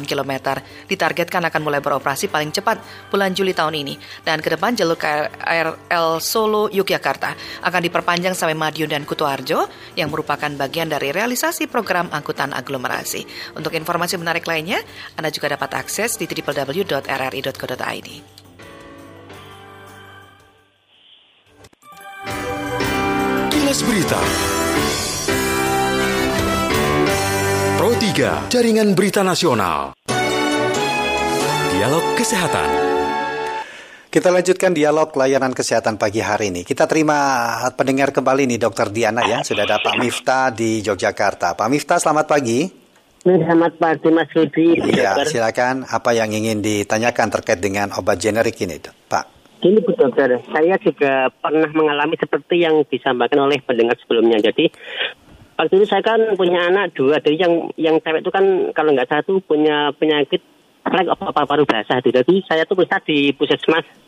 km. 0.04 0.60
Ditargetkan 0.92 1.48
akan 1.48 1.60
mulai 1.64 1.80
beroperasi 1.80 2.28
paling 2.28 2.52
cepat 2.52 3.08
bulan 3.08 3.32
Juli 3.32 3.56
tahun 3.56 3.80
ini 3.80 3.96
dan 4.28 4.44
ke 4.44 4.52
depan 4.52 4.76
jalur 4.76 5.00
KRL 5.00 6.20
Solo 6.20 6.68
Yogyakarta 6.68 7.32
akan 7.64 7.80
diperpanjang 7.80 8.36
sampai 8.36 8.52
Madiun 8.52 8.92
dan 8.92 9.08
Kutoarjo 9.08 9.64
yang 9.96 10.17
merupakan 10.18 10.50
bagian 10.58 10.90
dari 10.90 11.14
realisasi 11.14 11.70
program 11.70 12.10
angkutan 12.10 12.50
aglomerasi. 12.50 13.22
Untuk 13.54 13.78
informasi 13.78 14.18
menarik 14.18 14.42
lainnya, 14.50 14.82
Anda 15.14 15.30
juga 15.30 15.54
dapat 15.54 15.78
akses 15.78 16.18
di 16.18 16.26
www.rri.co.id. 16.26 18.08
Kilas 23.54 23.80
Berita. 23.86 24.20
Pro 27.78 27.94
3, 27.94 28.50
Jaringan 28.50 28.98
Berita 28.98 29.22
Nasional. 29.22 29.94
Dialog 31.70 32.18
Kesehatan. 32.18 32.87
Kita 34.18 34.34
lanjutkan 34.34 34.74
dialog 34.74 35.14
layanan 35.14 35.54
kesehatan 35.54 35.94
pagi 35.94 36.18
hari 36.18 36.50
ini. 36.50 36.66
Kita 36.66 36.90
terima 36.90 37.54
pendengar 37.78 38.10
kembali 38.10 38.50
nih 38.50 38.58
Dokter 38.58 38.90
Diana 38.90 39.22
ya. 39.22 39.46
Sudah 39.46 39.62
ada 39.62 39.78
Pak 39.78 39.94
Miftah 39.94 40.50
di 40.50 40.82
Yogyakarta. 40.82 41.54
Pak 41.54 41.68
Miftah, 41.70 42.02
selamat 42.02 42.26
pagi. 42.26 42.66
Selamat 43.22 43.78
pagi 43.78 44.10
Mas 44.10 44.26
Rudi. 44.34 44.74
Iya, 44.74 45.22
silakan 45.22 45.86
apa 45.86 46.18
yang 46.18 46.34
ingin 46.34 46.58
ditanyakan 46.58 47.30
terkait 47.30 47.62
dengan 47.62 47.94
obat 47.94 48.18
generik 48.18 48.58
ini, 48.58 48.82
Pak. 48.82 49.54
Gini 49.62 49.78
Bu 49.86 49.94
Dokter, 49.94 50.34
saya 50.50 50.74
juga 50.82 51.30
pernah 51.38 51.70
mengalami 51.70 52.18
seperti 52.18 52.66
yang 52.66 52.82
disampaikan 52.90 53.46
oleh 53.46 53.62
pendengar 53.62 53.94
sebelumnya. 54.02 54.42
Jadi 54.42 54.66
waktu 55.54 55.78
itu 55.78 55.86
saya 55.86 56.02
kan 56.02 56.18
punya 56.34 56.66
anak 56.66 56.90
dua, 56.98 57.22
jadi 57.22 57.46
yang 57.46 57.70
yang 57.78 58.02
cewek 58.02 58.26
itu 58.26 58.34
kan 58.34 58.74
kalau 58.74 58.90
nggak 58.98 59.14
satu 59.14 59.38
punya 59.46 59.94
penyakit 59.94 60.42
apa 60.82 61.06
apa 61.06 61.46
paru 61.46 61.62
basah 61.62 62.02
itu. 62.02 62.10
Jadi 62.10 62.42
saya 62.50 62.66
tuh 62.66 62.82
bisa 62.82 62.98
di 63.06 63.30
puskesmas 63.30 64.07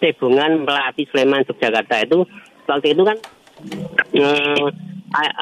Tebungan 0.00 0.64
Melati 0.64 1.04
Sleman 1.08 1.44
Yogyakarta 1.44 2.08
itu 2.08 2.24
waktu 2.64 2.96
itu 2.96 3.02
kan 3.04 3.18
eh, 4.16 4.66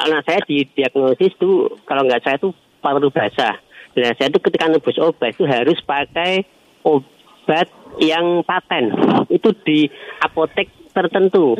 anak 0.05 0.21
saya 0.27 0.39
didiagnosis 0.43 1.33
tuh 1.39 1.79
kalau 1.87 2.03
nggak 2.05 2.21
saya 2.21 2.37
tuh 2.37 2.51
paru 2.83 3.09
basah. 3.09 3.57
Dan 3.95 4.13
saya 4.15 4.29
tuh 4.29 4.43
ketika 4.43 4.69
nebus 4.69 4.99
obat 5.01 5.33
itu 5.33 5.43
harus 5.49 5.79
pakai 5.81 6.45
obat 6.85 7.67
yang 7.97 8.45
paten 8.45 8.93
itu 9.33 9.49
di 9.65 9.89
apotek 10.21 10.69
tertentu. 10.93 11.57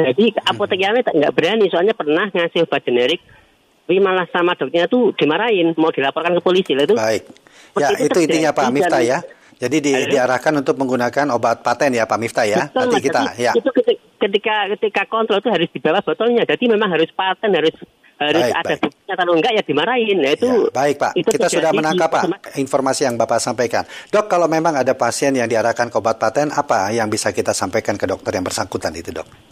Jadi 0.00 0.32
apotek 0.48 0.80
yang 0.80 0.96
nggak 0.96 1.34
berani 1.36 1.68
soalnya 1.68 1.92
pernah 1.92 2.30
ngasih 2.32 2.64
obat 2.64 2.82
generik 2.82 3.20
tapi 3.92 4.00
malah 4.00 4.24
sama 4.32 4.56
dokternya 4.56 4.88
tuh 4.88 5.12
dimarahin 5.12 5.76
mau 5.76 5.92
dilaporkan 5.92 6.32
ke 6.32 6.40
polisi 6.40 6.72
itu. 6.72 6.96
Baik. 6.96 7.28
Ya 7.76 7.92
itu, 7.92 8.08
itu 8.08 8.18
intinya 8.24 8.56
Pak 8.56 8.72
Miftah 8.72 9.04
ya. 9.04 9.20
Jadi 9.62 9.76
di, 9.78 9.92
diarahkan 10.10 10.58
untuk 10.58 10.74
menggunakan 10.74 11.30
obat 11.38 11.62
paten 11.62 11.94
ya 11.94 12.02
Pak 12.02 12.18
Miftah 12.18 12.42
ya. 12.42 12.66
Betul, 12.66 12.82
Nanti 12.82 12.98
kita 12.98 13.20
ya. 13.38 13.52
Itu 13.54 13.70
ketika 14.18 14.66
ketika 14.74 15.02
kontrol 15.06 15.38
itu 15.38 15.54
harus 15.54 15.70
dibawa 15.70 16.02
botolnya. 16.02 16.42
Jadi 16.42 16.66
memang 16.66 16.90
harus 16.90 17.06
paten 17.14 17.54
harus 17.54 17.70
harus 18.18 18.42
baik, 18.42 18.58
ada 18.58 18.74
buktinya 18.78 19.14
kalau 19.18 19.32
enggak 19.38 19.52
ya 19.54 19.62
dimarahin. 19.62 20.18
Nah, 20.18 20.30
itu 20.34 20.46
ya, 20.50 20.70
baik 20.74 20.96
Pak. 20.98 21.12
Itu 21.14 21.28
kita 21.30 21.46
sudah 21.46 21.70
menangkap 21.70 22.10
Pak 22.10 22.22
informasi 22.58 23.06
yang 23.06 23.14
Bapak 23.14 23.38
sampaikan. 23.38 23.86
Dok, 24.10 24.26
kalau 24.26 24.50
memang 24.50 24.74
ada 24.74 24.98
pasien 24.98 25.34
yang 25.34 25.46
diarahkan 25.46 25.90
ke 25.90 25.96
obat 25.98 26.18
paten, 26.18 26.50
apa 26.50 26.90
yang 26.90 27.06
bisa 27.06 27.30
kita 27.30 27.54
sampaikan 27.54 27.94
ke 27.94 28.06
dokter 28.10 28.34
yang 28.34 28.42
bersangkutan 28.42 28.94
itu, 28.98 29.14
Dok? 29.14 29.51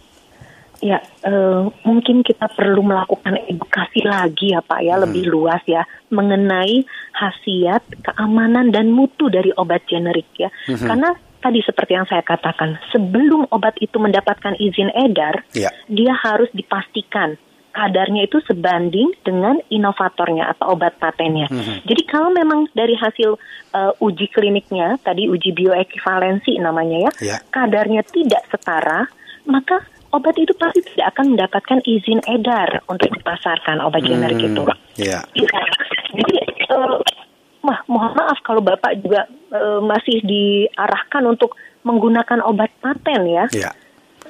Ya, 0.81 0.97
uh, 1.29 1.69
mungkin 1.85 2.25
kita 2.25 2.49
perlu 2.57 2.81
melakukan 2.81 3.37
edukasi 3.45 4.01
lagi 4.01 4.57
ya 4.57 4.65
Pak 4.65 4.81
ya, 4.81 4.97
hmm. 4.97 5.03
lebih 5.05 5.23
luas 5.29 5.61
ya 5.69 5.85
mengenai 6.09 6.81
khasiat, 7.13 7.85
keamanan 8.01 8.73
dan 8.73 8.89
mutu 8.89 9.29
dari 9.29 9.53
obat 9.53 9.85
generik 9.85 10.25
ya. 10.41 10.49
Hmm. 10.65 10.81
Karena 10.81 11.09
tadi 11.41 11.61
seperti 11.61 11.97
yang 11.97 12.09
saya 12.09 12.25
katakan, 12.25 12.81
sebelum 12.89 13.45
obat 13.53 13.77
itu 13.77 13.97
mendapatkan 13.97 14.57
izin 14.57 14.89
edar, 14.93 15.45
ya. 15.53 15.69
dia 15.85 16.17
harus 16.17 16.49
dipastikan 16.53 17.37
kadarnya 17.71 18.27
itu 18.27 18.43
sebanding 18.45 19.15
dengan 19.23 19.57
inovatornya 19.71 20.51
atau 20.55 20.75
obat 20.75 20.99
patennya. 20.99 21.47
Mm-hmm. 21.47 21.87
Jadi 21.87 22.03
kalau 22.03 22.29
memang 22.35 22.67
dari 22.75 22.99
hasil 22.99 23.39
uh, 23.71 23.91
uji 24.03 24.27
kliniknya, 24.27 24.99
tadi 24.99 25.31
uji 25.31 25.55
bioekivalensi 25.55 26.59
namanya 26.59 27.09
ya, 27.09 27.11
yeah. 27.23 27.39
kadarnya 27.49 28.03
tidak 28.03 28.43
setara, 28.51 29.07
maka 29.47 29.87
obat 30.11 30.35
itu 30.37 30.53
pasti 30.55 30.83
tidak 30.83 31.15
akan 31.15 31.35
mendapatkan 31.35 31.79
izin 31.87 32.19
edar 32.27 32.83
untuk 32.87 33.11
dipasarkan 33.11 33.79
obat 33.83 34.03
generik 34.03 34.39
mm, 34.39 34.47
itu. 34.51 34.63
Yeah. 34.99 35.23
Jadi 36.11 36.35
uh, 36.71 36.99
mohon 37.87 38.13
maaf 38.15 38.39
kalau 38.43 38.59
Bapak 38.59 38.99
juga 38.99 39.27
uh, 39.55 39.79
masih 39.79 40.19
diarahkan 40.23 41.23
untuk 41.27 41.55
menggunakan 41.87 42.43
obat 42.43 42.69
paten 42.83 43.25
ya. 43.27 43.45
Yeah. 43.55 43.73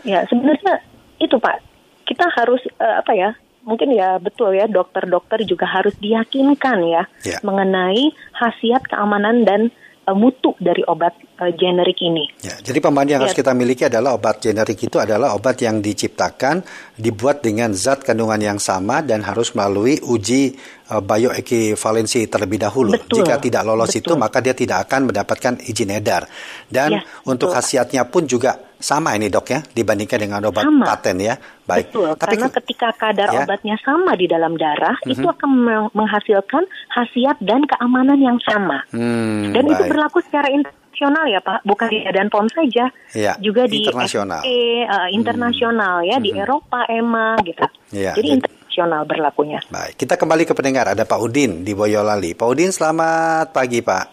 Ya, 0.02 0.26
sebenarnya 0.30 0.82
itu 1.22 1.38
Pak 1.38 1.62
kita 2.10 2.26
harus 2.34 2.62
uh, 2.82 3.02
apa 3.02 3.14
ya 3.14 3.32
mungkin 3.62 3.94
ya 3.94 4.18
betul 4.18 4.58
ya 4.58 4.66
dokter-dokter 4.66 5.46
juga 5.46 5.70
harus 5.70 5.94
diyakinkan 6.02 6.82
ya 6.90 7.04
yeah. 7.22 7.40
mengenai 7.46 8.10
khasiat 8.34 8.90
keamanan 8.90 9.46
dan 9.46 9.70
uh, 10.10 10.18
mutu 10.18 10.58
dari 10.58 10.82
obat 10.90 11.14
uh, 11.42 11.52
generik 11.58 11.98
ini. 12.06 12.30
Ya, 12.46 12.54
jadi 12.62 12.78
pemahaman 12.78 13.10
yang 13.10 13.20
ya. 13.20 13.24
harus 13.26 13.36
kita 13.36 13.52
miliki 13.58 13.90
adalah 13.90 14.14
obat 14.14 14.38
generik 14.38 14.78
itu 14.78 14.98
adalah 15.02 15.34
obat 15.34 15.58
yang 15.66 15.82
diciptakan 15.82 16.62
dibuat 16.94 17.42
dengan 17.42 17.74
zat 17.74 18.06
kandungan 18.06 18.38
yang 18.38 18.60
sama 18.62 19.02
dan 19.02 19.26
harus 19.26 19.58
melalui 19.58 19.98
uji 20.06 20.54
uh, 20.94 21.02
bioequivalensi 21.02 22.30
terlebih 22.30 22.62
dahulu. 22.62 22.94
Betul. 22.94 23.26
Jika 23.26 23.42
tidak 23.42 23.66
lolos 23.66 23.90
betul. 23.90 24.02
itu 24.06 24.14
maka 24.14 24.38
dia 24.40 24.54
tidak 24.54 24.86
akan 24.86 25.10
mendapatkan 25.10 25.54
izin 25.66 25.90
edar. 25.98 26.30
Dan 26.70 27.02
ya, 27.02 27.02
untuk 27.26 27.50
khasiatnya 27.50 28.06
pun 28.06 28.30
juga 28.30 28.72
sama 28.82 29.14
ini 29.14 29.30
dok 29.30 29.46
ya 29.46 29.62
dibandingkan 29.62 30.18
dengan 30.18 30.42
obat 30.50 30.66
sama. 30.66 30.86
paten 30.90 31.18
ya. 31.22 31.38
Baik. 31.66 31.94
Betul. 31.94 32.18
Tapi 32.18 32.36
karena 32.36 32.50
ketika 32.50 32.90
kadar 32.98 33.30
ya. 33.30 33.46
obatnya 33.46 33.76
sama 33.86 34.18
di 34.18 34.26
dalam 34.26 34.58
darah 34.58 34.98
mm 35.00 35.06
-hmm. 35.06 35.14
itu 35.14 35.26
akan 35.30 35.52
menghasilkan 35.94 36.64
khasiat 36.92 37.38
dan 37.46 37.62
keamanan 37.70 38.18
yang 38.18 38.42
sama. 38.42 38.84
Hmm, 38.90 39.54
dan 39.54 39.64
baik. 39.70 39.74
itu 39.78 39.84
berlaku 39.88 40.20
secara 40.26 40.50
internasional 40.92 41.26
ya 41.32 41.40
Pak, 41.40 41.60
bukan 41.64 41.88
di 41.88 42.04
Badan 42.04 42.28
POM 42.28 42.48
saja, 42.52 42.86
ya, 43.16 43.34
juga 43.40 43.64
di 43.64 43.88
internasional, 43.88 44.44
SE, 44.44 44.60
uh, 44.84 45.08
internasional 45.16 45.96
hmm. 46.04 46.10
ya, 46.12 46.18
di 46.20 46.32
hmm. 46.36 46.42
Eropa 46.44 46.80
EMA 46.92 47.28
gitu. 47.48 47.66
Ya, 47.96 48.12
jadi, 48.12 48.20
jadi 48.20 48.28
internasional 48.44 49.02
berlakunya. 49.08 49.60
Baik, 49.72 49.96
kita 49.96 50.20
kembali 50.20 50.44
ke 50.44 50.54
pendengar. 50.54 50.92
Ada 50.92 51.08
Pak 51.08 51.20
Udin 51.24 51.64
di 51.64 51.72
Boyolali. 51.72 52.36
Pak 52.36 52.48
Udin, 52.48 52.76
selamat 52.76 53.56
pagi 53.56 53.80
Pak. 53.80 54.06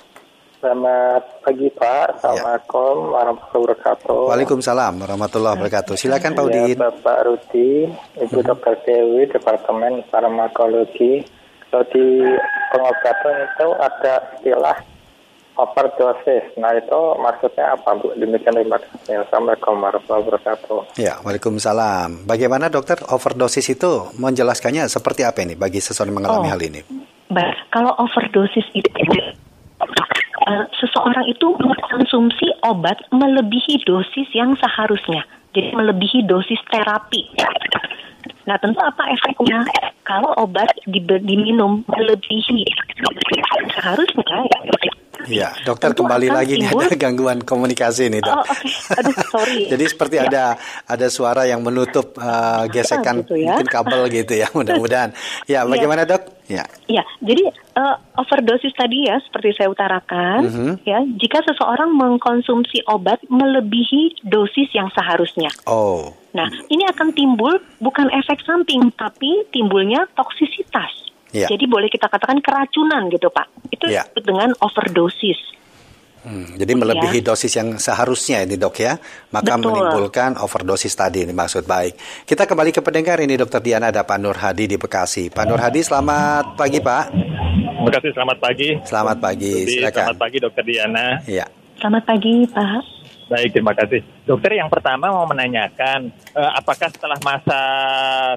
Selamat 0.58 1.22
pagi 1.46 1.70
Pak, 1.70 2.06
Assalamualaikum 2.18 2.94
ya. 2.98 3.10
warahmatullahi 3.14 3.62
wabarakatuh. 3.62 4.22
Waalaikumsalam 4.26 4.92
warahmatullahi 5.02 5.54
wabarakatuh. 5.54 5.94
Silakan 5.94 6.34
Pak 6.34 6.44
Udin. 6.46 6.74
Ya, 6.74 6.82
Bapak 6.82 7.18
Rudi, 7.26 7.70
Ibu 8.22 8.38
hmm. 8.38 8.46
Dr. 8.54 8.74
Dewi, 8.86 9.22
Departemen 9.30 10.02
Farmakologi. 10.10 11.26
Kalau 11.68 11.84
di 11.92 12.24
pengobatan 12.72 13.34
itu 13.44 13.68
ada 13.76 14.14
istilah 14.40 14.76
overdosis. 15.58 16.54
Nah 16.56 16.70
itu 16.78 17.00
maksudnya 17.18 17.74
apa 17.74 17.98
Bu? 17.98 18.14
Demikian 18.14 18.54
terima 18.54 18.78
kasih. 18.78 19.26
Assalamualaikum 19.26 19.74
warahmatullahi 19.82 20.22
wabarakatuh. 20.24 20.78
Ya, 20.96 21.18
Waalaikumsalam. 21.26 22.24
Bagaimana 22.24 22.70
dokter 22.70 23.02
overdosis 23.10 23.66
itu 23.66 24.06
menjelaskannya 24.16 24.86
seperti 24.86 25.26
apa 25.26 25.42
ini 25.42 25.58
bagi 25.58 25.82
seseorang 25.82 26.14
yang 26.14 26.18
mengalami 26.22 26.48
oh, 26.48 26.52
hal 26.54 26.62
ini? 26.62 26.80
Baik, 27.28 27.58
kalau 27.74 27.92
overdosis 27.98 28.64
itu 28.72 28.88
uh, 30.46 30.64
seseorang 30.78 31.26
itu 31.26 31.46
mengkonsumsi 31.58 32.46
obat 32.62 33.02
melebihi 33.10 33.82
dosis 33.82 34.30
yang 34.32 34.54
seharusnya. 34.62 35.26
Jadi 35.52 35.74
melebihi 35.74 36.24
dosis 36.30 36.60
terapi. 36.70 37.34
Nah, 38.46 38.56
tentu 38.64 38.80
apa 38.80 39.04
efeknya 39.12 39.60
kalau 40.08 40.32
obat 40.40 40.72
di, 40.88 41.04
diminum 41.04 41.84
melebihi 41.84 42.64
seharusnya 43.76 44.36
ya 44.48 44.58
Ya, 45.26 45.50
dokter 45.66 45.90
Tentu 45.90 46.06
kembali 46.06 46.28
lagi 46.30 46.62
nih 46.62 46.70
ada 46.70 46.94
gangguan 46.94 47.42
komunikasi 47.42 48.06
nih, 48.06 48.22
Dok. 48.22 48.38
Oh, 48.38 48.44
okay. 48.46 48.98
Aduh, 49.02 49.14
sorry. 49.34 49.60
Jadi 49.72 49.84
seperti 49.90 50.16
ya. 50.22 50.30
ada 50.30 50.44
ada 50.86 51.06
suara 51.10 51.42
yang 51.50 51.58
menutup 51.66 52.14
uh, 52.22 52.70
gesekan 52.70 53.26
gitu 53.26 53.34
ya? 53.34 53.58
mungkin 53.58 53.66
kabel 53.66 54.06
gitu 54.14 54.32
ya, 54.38 54.46
mudah-mudahan. 54.56 55.10
Ya, 55.50 55.66
bagaimana, 55.66 56.06
ya. 56.06 56.10
Dok? 56.14 56.22
Ya. 56.48 56.64
Ya, 56.88 57.04
jadi 57.20 57.52
uh, 57.76 57.96
overdosis 58.16 58.72
tadi 58.72 59.04
ya 59.04 59.20
seperti 59.20 59.52
saya 59.52 59.68
utarakan, 59.68 60.40
mm 60.46 60.52
-hmm. 60.52 60.72
ya, 60.88 61.04
jika 61.20 61.44
seseorang 61.44 61.92
mengkonsumsi 61.92 62.88
obat 62.88 63.20
melebihi 63.28 64.24
dosis 64.24 64.72
yang 64.72 64.88
seharusnya. 64.96 65.52
Oh. 65.68 66.16
Nah, 66.32 66.48
ini 66.70 66.88
akan 66.88 67.12
timbul 67.12 67.60
bukan 67.82 68.08
efek 68.12 68.40
samping 68.44 68.92
tapi 68.96 69.44
timbulnya 69.52 70.08
toksisitas. 70.16 71.07
Yeah. 71.32 71.48
Jadi 71.48 71.64
boleh 71.68 71.92
kita 71.92 72.08
katakan 72.08 72.40
keracunan 72.40 73.12
gitu 73.12 73.28
Pak. 73.28 73.46
Itu 73.68 73.88
yeah. 73.92 74.08
dengan 74.16 74.56
overdosis. 74.64 75.58
Hmm, 76.18 76.58
jadi 76.58 76.74
melebihi 76.74 77.22
ya. 77.22 77.26
dosis 77.30 77.52
yang 77.54 77.78
seharusnya 77.78 78.42
ini 78.42 78.58
dok 78.58 78.82
ya, 78.82 78.98
maka 79.30 79.54
Betul. 79.54 79.70
menimbulkan 79.70 80.34
overdosis 80.36 80.92
tadi 80.92 81.22
ini 81.22 81.30
maksud 81.30 81.62
baik. 81.62 81.94
Kita 82.26 82.42
kembali 82.42 82.74
ke 82.74 82.82
pendengar 82.82 83.22
ini 83.22 83.38
dokter 83.38 83.62
Diana 83.62 83.94
ada 83.94 84.02
Pak 84.02 84.18
Nur 84.18 84.34
Hadi 84.34 84.66
di 84.66 84.76
Bekasi. 84.76 85.30
Pak 85.30 85.44
Nur 85.46 85.62
Hadi 85.62 85.80
selamat 85.80 86.58
pagi 86.58 86.82
Pak. 86.82 87.04
Terima 87.78 87.90
kasih 87.94 88.12
selamat 88.12 88.36
pagi. 88.42 88.68
Selamat 88.82 89.16
pagi. 89.22 89.54
Silakan. 89.70 90.04
Selamat 90.10 90.18
pagi 90.18 90.38
dokter 90.42 90.62
Diana. 90.66 91.06
Iya. 91.22 91.46
Selamat 91.78 92.02
pagi 92.02 92.34
Pak. 92.50 92.97
Baik, 93.28 93.52
terima 93.52 93.76
kasih. 93.76 94.00
Dokter 94.24 94.56
yang 94.56 94.72
pertama 94.72 95.12
mau 95.12 95.28
menanyakan, 95.28 96.08
uh, 96.32 96.52
apakah 96.56 96.88
setelah 96.88 97.20
masa 97.20 97.60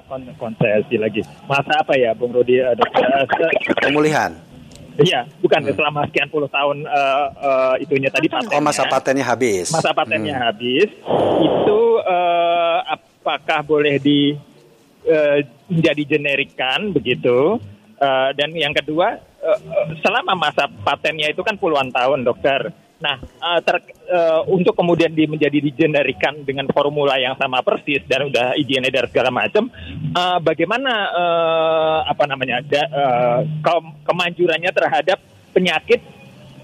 kon 0.04 0.20
konsesi 0.36 1.00
lagi, 1.00 1.24
masa 1.48 1.80
apa 1.80 1.96
ya, 1.96 2.12
Bung 2.12 2.28
Rudi? 2.36 2.60
Uh, 2.60 2.76
dokter, 2.76 3.00
uh, 3.08 3.24
Pemulihan. 3.80 4.36
Iya, 5.00 5.24
bukan 5.40 5.64
hmm. 5.64 5.72
selama 5.72 6.04
sekian 6.12 6.28
puluh 6.28 6.52
tahun 6.52 6.84
uh, 6.84 7.26
uh, 7.40 7.74
itunya 7.80 8.12
tadi 8.12 8.28
patennya. 8.28 8.60
Oh, 8.60 8.60
masa 8.60 8.84
patennya 8.84 9.24
habis. 9.24 9.72
Masa 9.72 9.96
patennya 9.96 10.36
hmm. 10.36 10.44
habis. 10.44 10.88
Itu 11.40 11.80
uh, 12.04 12.78
apakah 12.92 13.64
boleh 13.64 13.96
di 13.96 14.36
uh, 15.08 15.40
menjadi 15.72 16.02
generikan 16.04 16.92
begitu? 16.92 17.56
Uh, 17.96 18.36
dan 18.36 18.52
yang 18.52 18.76
kedua, 18.76 19.16
uh, 19.40 19.58
selama 20.04 20.36
masa 20.36 20.68
patennya 20.68 21.32
itu 21.32 21.40
kan 21.40 21.56
puluhan 21.56 21.88
tahun, 21.88 22.28
dokter. 22.28 22.68
Nah, 23.02 23.18
uh, 23.18 23.58
ter, 23.58 23.82
uh, 24.14 24.46
untuk 24.46 24.78
kemudian 24.78 25.10
di, 25.10 25.26
menjadi 25.26 25.58
digenerikan 25.58 26.46
dengan 26.46 26.70
formula 26.70 27.18
yang 27.18 27.34
sama 27.34 27.58
persis 27.66 27.98
dan 28.06 28.30
udah 28.30 28.54
izin 28.54 28.86
edar 28.86 29.10
segala 29.10 29.34
macam, 29.34 29.66
uh, 30.14 30.38
bagaimana 30.38 30.92
uh, 31.10 31.98
apa 32.06 32.24
namanya 32.30 32.62
da, 32.62 32.82
uh, 32.86 33.40
ke, 33.42 33.72
kemanjurannya 34.06 34.70
terhadap 34.70 35.18
penyakit 35.50 35.98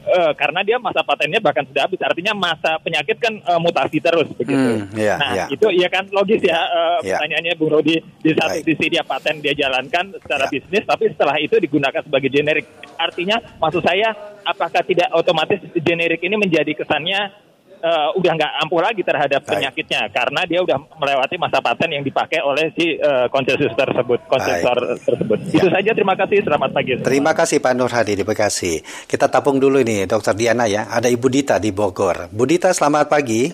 uh, 0.06 0.32
karena 0.34 0.60
dia 0.62 0.76
masa 0.78 1.02
patennya 1.02 1.42
bahkan 1.42 1.66
sudah 1.66 1.88
habis 1.88 2.00
artinya 2.02 2.32
masa 2.36 2.78
penyakit 2.78 3.16
kan 3.18 3.34
uh, 3.42 3.60
mutasi 3.60 3.98
terus 3.98 4.28
begitu. 4.36 4.84
Hmm, 4.84 4.92
yeah, 4.94 5.16
nah 5.18 5.30
yeah. 5.34 5.48
itu 5.50 5.66
ya 5.74 5.88
kan 5.90 6.06
logis 6.12 6.42
ya 6.44 6.58
uh, 6.58 6.98
yeah. 7.02 7.18
pertanyaannya 7.18 7.52
Bung 7.58 7.72
Rodi 7.72 7.98
di 7.98 8.30
satu 8.36 8.60
sisi 8.62 8.86
dia 8.92 9.02
paten 9.02 9.42
dia 9.42 9.56
jalankan 9.56 10.14
secara 10.20 10.46
yeah. 10.46 10.52
bisnis 10.52 10.84
tapi 10.86 11.04
setelah 11.10 11.36
itu 11.40 11.56
digunakan 11.58 12.02
sebagai 12.04 12.30
generik 12.30 12.66
artinya 12.94 13.42
maksud 13.58 13.82
saya 13.82 14.14
apakah 14.46 14.82
tidak 14.86 15.08
otomatis 15.14 15.58
generik 15.80 16.22
ini 16.22 16.36
menjadi 16.38 16.72
kesannya 16.76 17.47
uh, 17.82 18.08
udah 18.18 18.32
nggak 18.34 18.52
ampuh 18.66 18.80
lagi 18.82 19.02
terhadap 19.02 19.40
Baik. 19.42 19.50
penyakitnya 19.54 20.00
karena 20.10 20.40
dia 20.46 20.60
udah 20.62 20.78
melewati 20.98 21.36
masa 21.38 21.58
paten 21.62 21.90
yang 21.90 22.04
dipakai 22.04 22.42
oleh 22.42 22.70
si 22.74 22.98
uh, 22.98 23.26
konsensus 23.30 23.72
tersebut, 23.74 24.20
konsensor 24.26 24.76
tersebut. 25.02 25.38
Ya. 25.50 25.62
Itu 25.62 25.68
saja. 25.70 25.90
Terima 25.94 26.14
kasih. 26.18 26.38
Selamat 26.42 26.70
pagi. 26.74 26.90
Semua. 26.98 27.06
Terima 27.06 27.32
kasih 27.34 27.56
Pak 27.62 27.72
Nur 27.74 27.90
Hadi 27.90 28.12
di 28.18 28.24
Bekasi. 28.26 28.82
Kita 29.06 29.26
tapung 29.30 29.58
dulu 29.58 29.78
ini, 29.82 30.04
Dokter 30.06 30.34
Diana 30.34 30.66
ya. 30.66 30.90
Ada 30.90 31.10
Ibu 31.10 31.26
Dita 31.30 31.56
di 31.62 31.70
Bogor. 31.70 32.30
Bu 32.30 32.44
Dita, 32.44 32.70
selamat 32.74 33.06
pagi. 33.10 33.50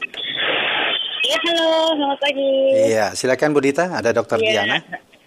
Iya, 1.25 1.38
halo, 1.49 1.71
selamat 1.97 2.19
pagi. 2.21 2.52
Iya, 2.93 3.07
silakan 3.16 3.49
Bu 3.57 3.61
Dita. 3.64 3.85
Ada 3.97 4.12
Dokter 4.12 4.37
ya, 4.40 4.64
Diana. 4.64 4.76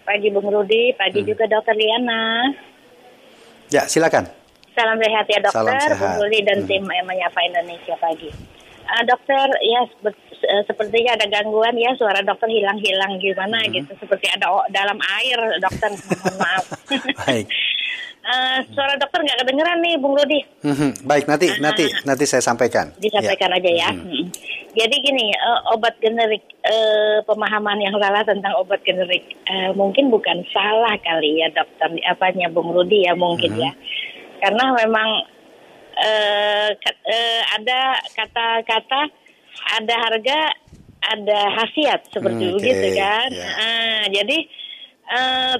Pagi 0.06 0.32
Bung 0.32 0.48
Rudi, 0.48 0.94
pagi 0.96 1.20
hmm. 1.20 1.28
juga 1.28 1.44
Dokter 1.50 1.74
Diana. 1.76 2.48
Ya, 3.68 3.84
silakan. 3.84 4.24
Salam 4.72 4.94
sehat 5.02 5.26
ya 5.26 5.42
dokter, 5.42 5.90
Bung 5.98 6.16
Rudi 6.22 6.40
dan 6.46 6.62
hmm. 6.62 6.68
tim 6.70 6.82
Menyapa 6.86 7.40
Indonesia 7.44 7.98
pagi. 7.98 8.57
Uh, 8.88 9.04
dokter, 9.04 9.46
ya 9.68 9.84
uh, 9.84 10.62
sepertinya 10.64 11.12
ada 11.12 11.28
gangguan 11.28 11.76
ya 11.76 11.92
suara 12.00 12.24
dokter 12.24 12.48
hilang-hilang 12.48 13.20
gimana 13.20 13.60
hmm. 13.60 13.76
gitu, 13.76 13.92
seperti 14.00 14.32
ada 14.32 14.64
dalam 14.72 14.96
air 15.20 15.38
dokter. 15.60 15.92
Mohon 15.92 16.36
maaf. 16.40 16.64
Baik. 17.28 17.46
Uh, 18.28 18.60
suara 18.76 18.92
dokter 19.00 19.24
nggak 19.24 19.40
kedengeran 19.40 19.80
nih, 19.80 19.94
Bung 19.96 20.12
Rudi. 20.12 20.40
Hmm, 20.60 20.92
baik, 21.00 21.24
nanti 21.24 21.48
uh, 21.48 21.64
nanti 21.64 21.88
nanti 22.04 22.24
saya 22.28 22.44
sampaikan. 22.44 22.92
Disampaikan 23.00 23.52
ya. 23.52 23.56
aja 23.56 23.70
ya. 23.72 23.90
Hmm. 23.92 24.28
Jadi 24.76 24.96
gini, 25.00 25.32
uh, 25.32 25.72
obat 25.72 25.96
generik, 25.96 26.44
uh, 26.68 27.24
pemahaman 27.24 27.80
yang 27.80 27.96
salah 27.96 28.20
tentang 28.28 28.52
obat 28.60 28.84
generik 28.84 29.32
uh, 29.48 29.72
mungkin 29.72 30.12
bukan 30.12 30.44
salah 30.52 30.92
kali 31.00 31.40
ya 31.40 31.48
dokter, 31.56 31.88
apanya 32.04 32.52
Bung 32.52 32.68
Rudi 32.68 33.08
ya 33.08 33.16
mungkin 33.16 33.56
hmm. 33.56 33.64
ya, 33.64 33.72
karena 34.44 34.76
memang 34.76 35.08
uh, 35.98 36.68
uh, 36.74 37.42
ada 37.58 37.80
kata-kata 38.14 39.00
ada 39.78 39.94
harga 40.08 40.38
ada 40.98 41.40
khasiat 41.58 42.00
seperti 42.10 42.44
hmm, 42.46 42.54
okay. 42.54 42.56
begitu 42.58 42.88
kan 42.98 43.30
yeah. 43.30 43.54
uh, 43.58 44.02
jadi 44.10 44.38
uh, 45.08 45.56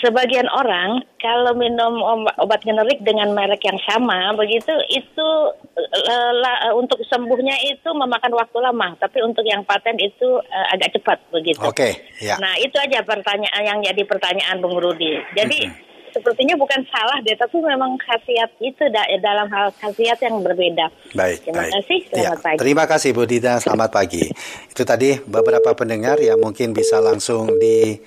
sebagian 0.00 0.48
orang 0.48 1.04
kalau 1.20 1.52
minum 1.52 2.00
obat 2.40 2.64
generik 2.64 3.04
dengan 3.04 3.36
merek 3.36 3.60
yang 3.68 3.76
sama 3.84 4.32
begitu 4.32 4.72
itu 4.88 5.28
uh, 5.76 6.30
la, 6.40 6.72
untuk 6.72 7.04
sembuhnya 7.04 7.52
itu 7.68 7.92
memakan 7.92 8.32
waktu 8.32 8.58
lama 8.64 8.96
tapi 8.96 9.20
untuk 9.20 9.44
yang 9.44 9.60
paten 9.68 10.00
itu 10.00 10.40
uh, 10.40 10.66
agak 10.72 10.96
cepat 10.96 11.20
begitu. 11.28 11.60
Oke. 11.60 11.76
Okay, 11.76 11.92
ya. 12.24 12.40
Nah 12.40 12.56
itu 12.56 12.80
aja 12.80 13.04
pertanyaan 13.04 13.60
yang 13.60 13.78
jadi 13.84 14.02
pertanyaan 14.08 14.56
Bung 14.64 14.80
Rudi. 14.80 15.20
Jadi 15.36 15.58
-hmm 15.68 15.93
sepertinya 16.14 16.54
bukan 16.54 16.86
salah 16.86 17.18
deh, 17.26 17.34
tapi 17.34 17.58
memang 17.58 17.98
khasiat 17.98 18.54
itu 18.62 18.86
da 18.94 19.02
dalam 19.18 19.50
hal 19.50 19.74
khasiat 19.82 20.22
yang 20.22 20.38
berbeda. 20.38 20.86
Baik, 21.10 21.42
terima 21.42 21.66
baik. 21.66 21.72
kasih. 21.74 22.00
Selamat 22.06 22.38
ya, 22.38 22.44
pagi. 22.46 22.58
Terima 22.62 22.84
kasih 22.86 23.10
Bu 23.10 23.22
Dita, 23.26 23.52
selamat 23.58 23.90
pagi. 23.90 24.24
Itu 24.70 24.82
tadi 24.86 25.18
beberapa 25.26 25.74
pendengar 25.74 26.22
yang 26.22 26.38
mungkin 26.38 26.70
bisa 26.70 27.02
langsung 27.02 27.50
di 27.58 27.98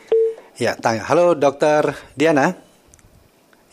ya 0.56 0.80
tanya. 0.80 1.04
Halo 1.04 1.36
Dokter 1.36 1.92
Diana. 2.16 2.56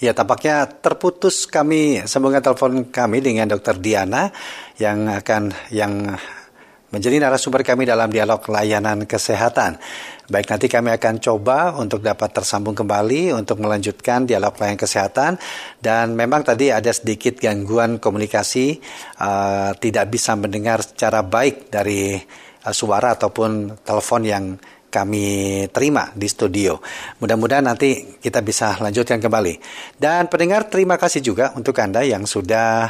Ya, 0.02 0.10
tampaknya 0.10 0.66
terputus 0.66 1.46
kami 1.46 2.02
sambungan 2.04 2.42
telepon 2.42 2.90
kami 2.90 3.22
dengan 3.22 3.46
Dokter 3.46 3.78
Diana 3.78 4.28
yang 4.76 5.06
akan 5.06 5.54
yang 5.70 6.18
menjadi 6.90 7.18
narasumber 7.18 7.66
kami 7.66 7.86
dalam 7.86 8.10
dialog 8.10 8.38
layanan 8.46 9.06
kesehatan. 9.06 9.82
Baik, 10.24 10.48
nanti 10.48 10.72
kami 10.72 10.88
akan 10.88 11.20
coba 11.20 11.76
untuk 11.76 12.00
dapat 12.00 12.32
tersambung 12.32 12.72
kembali 12.72 13.36
untuk 13.36 13.60
melanjutkan 13.60 14.24
dialog 14.24 14.56
layanan 14.56 14.80
kesehatan 14.80 15.36
dan 15.84 16.16
memang 16.16 16.40
tadi 16.40 16.72
ada 16.72 16.88
sedikit 16.96 17.36
gangguan 17.36 18.00
komunikasi 18.00 18.80
uh, 19.20 19.76
tidak 19.76 20.08
bisa 20.08 20.32
mendengar 20.32 20.80
secara 20.80 21.20
baik 21.20 21.68
dari 21.68 22.16
uh, 22.16 22.72
suara 22.72 23.20
ataupun 23.20 23.84
telepon 23.84 24.22
yang 24.24 24.44
kami 24.88 25.68
terima 25.68 26.08
di 26.16 26.24
studio. 26.24 26.80
Mudah-mudahan 27.20 27.68
nanti 27.68 28.16
kita 28.16 28.40
bisa 28.40 28.80
lanjutkan 28.80 29.20
kembali. 29.20 29.60
Dan 30.00 30.32
pendengar 30.32 30.72
terima 30.72 30.96
kasih 30.96 31.20
juga 31.20 31.52
untuk 31.52 31.76
Anda 31.76 32.00
yang 32.00 32.24
sudah 32.24 32.88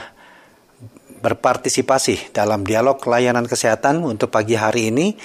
berpartisipasi 1.25 2.31
dalam 2.31 2.62
dialog 2.62 3.01
layanan 3.03 3.49
kesehatan 3.49 4.05
untuk 4.07 4.31
pagi 4.31 4.55
hari 4.55 4.94
ini. 4.94 5.18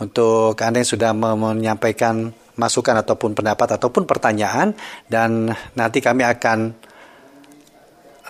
Untuk 0.00 0.56
Anda 0.56 0.80
yang 0.80 0.88
sudah 0.88 1.12
menyampaikan 1.12 2.32
masukan 2.56 2.96
ataupun 3.04 3.36
pendapat 3.36 3.76
ataupun 3.76 4.08
pertanyaan 4.08 4.72
dan 5.08 5.52
nanti 5.76 6.00
kami 6.00 6.24
akan 6.24 6.72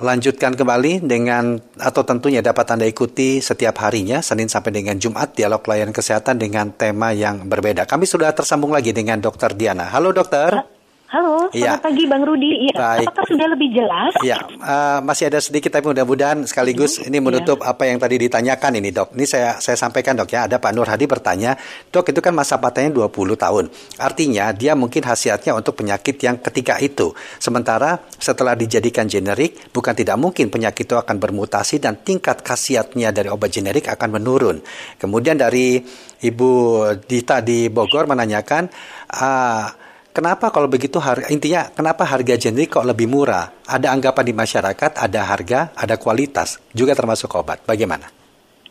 lanjutkan 0.00 0.56
kembali 0.56 1.04
dengan 1.04 1.60
atau 1.76 2.02
tentunya 2.02 2.40
dapat 2.40 2.74
Anda 2.74 2.88
ikuti 2.88 3.38
setiap 3.38 3.84
harinya 3.84 4.18
Senin 4.24 4.48
sampai 4.48 4.72
dengan 4.72 4.96
Jumat 4.96 5.36
dialog 5.36 5.60
layanan 5.62 5.94
kesehatan 5.94 6.40
dengan 6.40 6.72
tema 6.74 7.12
yang 7.14 7.46
berbeda. 7.46 7.84
Kami 7.84 8.08
sudah 8.08 8.32
tersambung 8.32 8.72
lagi 8.72 8.90
dengan 8.96 9.20
Dokter 9.20 9.52
Diana. 9.54 9.92
Halo 9.92 10.10
dokter. 10.10 10.79
Halo, 11.10 11.50
Iya. 11.50 11.74
selamat 11.74 11.82
pagi 11.82 12.04
Bang 12.06 12.22
Rudi. 12.22 12.70
Iya, 12.70 12.74
Baik. 12.78 13.10
apakah 13.10 13.26
sudah 13.26 13.46
lebih 13.50 13.74
jelas? 13.74 14.14
Ya, 14.22 14.38
eh, 14.46 14.98
masih 15.02 15.26
ada 15.26 15.42
sedikit 15.42 15.74
tapi 15.74 15.90
mudah-mudahan 15.90 16.46
sekaligus 16.46 17.02
ini 17.02 17.18
menutup 17.18 17.66
apa 17.66 17.82
yang 17.90 17.98
tadi 17.98 18.14
ditanyakan 18.14 18.78
ini 18.78 18.94
dok. 18.94 19.18
Ini 19.18 19.26
saya 19.26 19.58
saya 19.58 19.74
sampaikan 19.74 20.14
dok 20.14 20.30
ya. 20.30 20.46
Ada 20.46 20.62
Pak 20.62 20.70
Nur 20.70 20.86
Hadi 20.86 21.10
bertanya, 21.10 21.58
dok 21.90 22.14
itu 22.14 22.22
kan 22.22 22.30
masa 22.30 22.62
patennya 22.62 22.94
20 22.94 23.34
tahun. 23.34 23.66
Artinya 23.98 24.54
dia 24.54 24.78
mungkin 24.78 25.02
khasiatnya 25.02 25.50
untuk 25.58 25.82
penyakit 25.82 26.14
yang 26.22 26.38
ketiga 26.38 26.78
itu. 26.78 27.10
Sementara 27.42 27.98
setelah 28.14 28.54
dijadikan 28.54 29.10
generik, 29.10 29.74
bukan 29.74 29.98
tidak 29.98 30.14
mungkin 30.14 30.46
penyakit 30.46 30.86
itu 30.86 30.94
akan 30.94 31.18
bermutasi 31.18 31.82
dan 31.82 31.98
tingkat 32.06 32.46
khasiatnya 32.46 33.10
dari 33.10 33.26
obat 33.26 33.50
generik 33.50 33.90
akan 33.90 34.14
menurun. 34.14 34.62
Kemudian 34.94 35.34
dari 35.34 35.82
Ibu 36.22 36.50
Dita 37.02 37.42
di 37.42 37.66
Bogor 37.66 38.06
menanyakan, 38.06 38.70
ah, 39.10 39.79
Kenapa 40.10 40.50
kalau 40.50 40.66
begitu 40.66 40.98
harga 40.98 41.30
intinya 41.30 41.70
kenapa 41.70 42.02
harga 42.02 42.34
generik 42.34 42.74
kok 42.74 42.86
lebih 42.86 43.06
murah? 43.06 43.54
Ada 43.62 43.94
anggapan 43.94 44.24
di 44.26 44.34
masyarakat, 44.34 44.90
ada 44.98 45.20
harga, 45.22 45.70
ada 45.78 45.94
kualitas, 45.94 46.58
juga 46.74 46.98
termasuk 46.98 47.30
obat. 47.38 47.62
Bagaimana? 47.62 48.10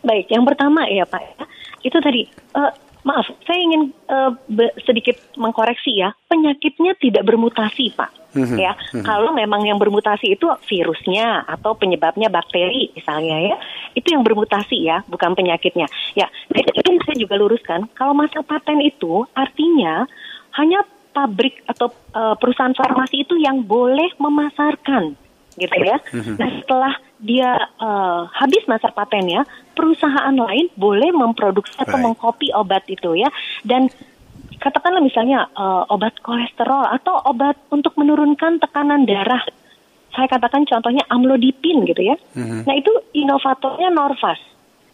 Baik, 0.04 0.28
yang 0.28 0.44
pertama 0.44 0.84
ya 0.92 1.08
Pak, 1.08 1.22
ya, 1.24 1.44
itu 1.84 1.98
tadi, 2.04 2.28
eh, 2.28 2.72
maaf, 3.08 3.24
saya 3.48 3.60
ingin 3.60 3.92
be- 4.52 4.76
sedikit 4.84 5.16
mengkoreksi 5.40 5.96
ya, 6.04 6.12
penyakitnya 6.28 7.00
tidak 7.00 7.24
bermutasi 7.24 7.96
Pak. 7.96 8.12
Mhm, 8.30 8.62
Ya, 8.62 8.78
mhm. 8.94 9.02
kalau 9.02 9.34
memang 9.34 9.66
yang 9.66 9.82
bermutasi 9.82 10.38
itu 10.38 10.46
virusnya 10.70 11.50
atau 11.50 11.74
penyebabnya 11.74 12.30
bakteri 12.30 12.94
misalnya 12.94 13.42
ya, 13.42 13.56
itu 13.98 14.12
yang 14.14 14.22
bermutasi 14.22 14.86
ya, 14.86 15.02
bukan 15.10 15.34
penyakitnya. 15.34 15.90
Ya, 16.14 16.30
ini 16.54 17.00
saya 17.08 17.18
juga 17.18 17.40
luruskan, 17.40 17.90
kalau 17.98 18.14
masa 18.14 18.46
paten 18.46 18.84
itu 18.86 19.26
artinya 19.34 20.06
hanya 20.62 20.86
pabrik 21.12 21.62
atau 21.66 21.90
eh, 21.92 22.36
perusahaan 22.38 22.74
farmasi 22.74 23.26
itu 23.28 23.36
yang 23.38 23.66
boleh 23.66 24.14
memasarkan 24.18 25.16
gitu 25.60 25.78
ya. 25.84 25.98
Mhm. 26.16 26.40
Nah 26.40 26.50
setelah 26.64 26.94
dia 27.20 27.52
eh, 27.60 28.22
habis 28.32 28.64
masa 28.70 28.90
patennya, 28.96 29.44
perusahaan 29.76 30.32
lain 30.32 30.72
boleh 30.80 31.12
memproduksi 31.12 31.76
atau 31.76 32.00
Right. 32.00 32.06
mengkopi 32.08 32.48
obat 32.56 32.88
itu 32.88 33.20
ya. 33.20 33.28
Dan 33.68 33.92
katakanlah 34.60 35.04
misalnya 35.04 35.52
eh, 35.52 35.84
obat 35.92 36.16
kolesterol 36.24 36.88
atau 36.96 37.20
obat 37.28 37.60
untuk 37.70 37.96
menurunkan 38.00 38.64
tekanan 38.64 39.04
darah. 39.04 39.44
Saya 40.10 40.26
katakan 40.26 40.66
contohnya 40.66 41.06
amlodipin 41.12 41.86
gitu 41.86 42.02
ya. 42.02 42.16
Mhm. 42.34 42.64
Nah 42.66 42.76
itu 42.76 42.92
inovatornya 43.14 43.92
Norvas. 43.92 44.40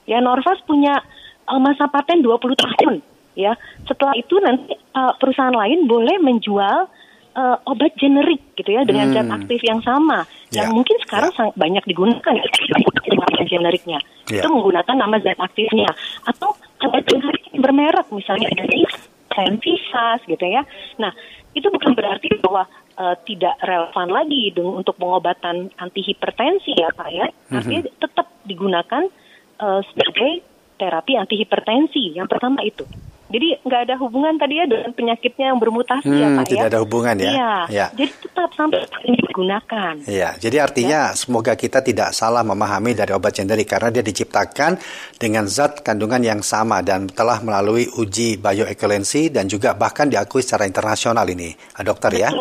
Ya 0.10 0.18
Norvas 0.22 0.58
punya 0.66 0.98
eh, 1.46 1.60
masa 1.62 1.86
paten 1.92 2.26
20 2.26 2.58
tahun. 2.58 3.06
Ya 3.36 3.54
setelah 3.84 4.16
itu 4.16 4.40
nanti 4.40 4.74
eh, 4.74 5.14
perusahaan 5.20 5.52
lain 5.52 5.86
boleh 5.86 6.16
menjual 6.20 6.88
eh, 7.36 7.58
obat 7.68 7.92
generik 8.00 8.40
gitu 8.56 8.72
ya 8.72 8.88
dengan 8.88 9.12
zat 9.12 9.28
Hmm. 9.28 9.38
aktif 9.44 9.60
yang 9.62 9.84
sama 9.84 10.24
yang 10.56 10.72
Ya, 10.72 10.74
mungkin 10.74 10.96
sekarang 11.04 11.36
sangat 11.36 11.56
banyak 11.60 11.84
digunakan 11.84 12.32
nama 12.32 13.42
generiknya 13.44 14.00
Ya. 14.32 14.40
itu 14.40 14.48
menggunakan 14.48 14.96
nama 14.96 15.20
zat 15.20 15.36
aktifnya 15.38 15.92
atau 16.24 16.56
obat 16.82 17.04
generik 17.06 17.44
yang 17.52 17.62
bermerek 17.62 18.08
misalnya 18.10 18.48
dari 18.56 18.88
Senvisas 19.36 20.24
gitu 20.24 20.46
ya. 20.48 20.64
Nah 20.96 21.12
itu 21.52 21.68
bukan 21.68 21.92
berarti 21.92 22.40
bahwa 22.40 22.64
eh, 22.96 23.16
tidak 23.28 23.60
relevan 23.60 24.08
lagi 24.08 24.56
untuk 24.56 24.96
pengobatan 24.96 25.76
antihipertensi 25.76 26.72
ya 26.72 26.88
pak 26.96 27.10
ya. 27.12 27.28
Artinya 27.52 27.84
tetap 28.00 28.32
digunakan 28.48 29.04
eh, 29.60 29.80
sebagai 29.92 30.32
terapi 30.76 31.16
antihipertensi 31.16 32.16
yang 32.16 32.28
pertama 32.28 32.64
itu. 32.64 32.88
Jadi 33.36 33.48
nggak 33.68 33.82
ada 33.92 33.96
hubungan 34.00 34.40
tadi 34.40 34.64
ya 34.64 34.66
dengan 34.66 34.92
penyakitnya 34.96 35.46
yang 35.52 35.60
bermutasi 35.60 36.08
ya 36.08 36.28
Hmm, 36.32 36.40
pak 36.40 36.46
tidak 36.48 36.68
ya. 36.68 36.72
ada 36.72 36.80
hubungan 36.80 37.16
ya. 37.20 37.32
Iya. 37.36 37.54
Ya. 37.68 37.88
Jadi 37.92 38.12
tetap 38.24 38.50
sampai 38.56 38.80
ini 39.04 39.18
digunakan. 39.20 39.94
Iya, 40.08 40.30
jadi 40.40 40.58
artinya 40.64 41.12
semoga 41.12 41.60
kita 41.60 41.84
tidak 41.84 42.16
salah 42.16 42.48
memahami 42.48 42.96
dari 42.96 43.12
obat 43.12 43.36
generik 43.36 43.68
karena 43.68 43.92
dia 43.92 44.00
diciptakan 44.00 44.80
dengan 45.20 45.52
zat 45.52 45.84
kandungan 45.84 46.24
yang 46.24 46.40
sama 46.40 46.80
dan 46.80 47.12
telah 47.12 47.44
melalui 47.44 47.92
uji 48.00 48.40
bioequivalency 48.40 49.28
dan 49.36 49.52
juga 49.52 49.76
bahkan 49.76 50.08
diakui 50.08 50.40
secara 50.40 50.64
internasional 50.64 51.28
ini, 51.28 51.52
dokter 51.84 52.16
ya. 52.16 52.32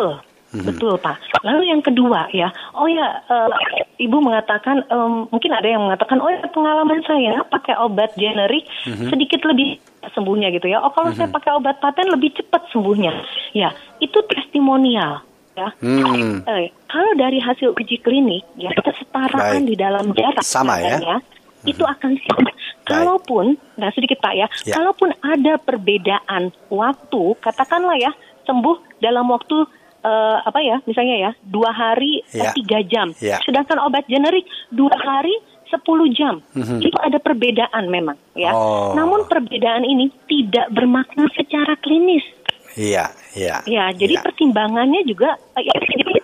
Betul. 0.55 0.63
Mhm. 0.63 0.67
Betul 0.71 0.95
Pak. 0.97 1.17
Lalu 1.43 1.63
yang 1.67 1.83
kedua 1.83 2.31
ya, 2.31 2.49
oh 2.73 2.87
ya 2.87 3.21
eh, 3.21 3.51
Ibu 3.97 4.17
mengatakan 4.19 4.87
em, 4.87 5.27
mungkin 5.29 5.51
ada 5.51 5.67
yang 5.67 5.83
mengatakan 5.83 6.19
oh 6.19 6.27
ya 6.27 6.47
pengalaman 6.49 7.03
saya 7.03 7.43
pakai 7.45 7.75
obat 7.77 8.15
generik 8.15 8.63
Mhm. 8.87 9.11
sedikit 9.11 9.43
lebih 9.43 9.79
sembuhnya 10.11 10.49
gitu 10.51 10.67
ya. 10.67 10.79
Oh 10.79 10.91
kalau 10.91 11.11
saya 11.11 11.27
pakai 11.27 11.53
obat 11.53 11.79
paten 11.79 12.07
lebih 12.07 12.31
cepat 12.33 12.71
sembuhnya. 12.71 13.11
Ya 13.53 13.75
itu 13.99 14.19
testimonial 14.25 15.27
ya. 15.55 15.75
Hmm. 15.79 16.43
Eh, 16.45 16.71
kalau 16.87 17.13
dari 17.15 17.39
hasil 17.39 17.73
uji 17.73 17.99
klinik 17.99 18.47
ya 18.55 18.71
kesetaraan 18.75 19.63
Baik. 19.63 19.67
di 19.67 19.75
dalam 19.75 20.11
jarak 20.13 20.43
Sama 20.43 20.79
ya. 20.79 20.99
katanya, 20.99 21.17
itu 21.65 21.83
akan 21.83 22.11
sama. 22.21 22.51
Kalaupun, 22.85 23.45
nah 23.75 23.89
sedikit 23.91 24.21
Pak 24.21 24.35
ya, 24.37 24.45
Ya. 24.63 24.77
kalaupun 24.77 25.09
ada 25.25 25.57
perbedaan 25.57 26.53
waktu, 26.69 27.23
katakanlah 27.41 27.97
ya 27.97 28.13
sembuh 28.45 29.01
dalam 29.01 29.25
waktu 29.27 29.65
eh, 30.05 30.37
apa 30.39 30.61
ya, 30.61 30.77
misalnya 30.85 31.17
ya 31.19 31.31
dua 31.43 31.73
hari 31.73 32.21
eh, 32.29 32.45
Ya. 32.45 32.53
tiga 32.53 32.79
jam, 32.85 33.17
Ya. 33.19 33.41
sedangkan 33.41 33.81
obat 33.83 34.05
generik 34.05 34.45
dua 34.69 34.93
hari 34.95 35.33
10 35.65 35.81
jam, 36.09 36.39
Mhm. 36.55 36.79
itu 36.79 36.95
ada 37.01 37.19
perbedaan 37.19 37.89
memang 37.89 38.15
ya. 38.33 38.53
Oh. 38.53 38.93
Namun 38.95 39.27
perbedaan 39.27 39.83
ini 39.83 40.13
tidak 40.29 40.71
bermakna 40.71 41.27
secara 41.33 41.75
klinis. 41.77 42.23
Iya, 42.75 43.07
iya. 43.35 43.63
Ya, 43.65 43.85
jadi 43.91 44.19
pertimbangannya 44.19 45.03
juga 45.03 45.35
eh, 45.55 45.63
ya, 45.63 45.75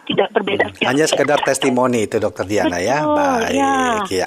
tidak 0.05 0.29
berbeda. 0.31 0.67
Hanya 0.83 1.07
sekedar 1.07 1.39
testimoni 1.41 2.05
itu 2.05 2.19
dokter 2.19 2.43
Diana 2.43 2.79
ya. 2.79 3.01
Betul, 3.01 3.17
Baik, 3.17 3.55
ya. 3.55 3.75
ya. 4.11 4.27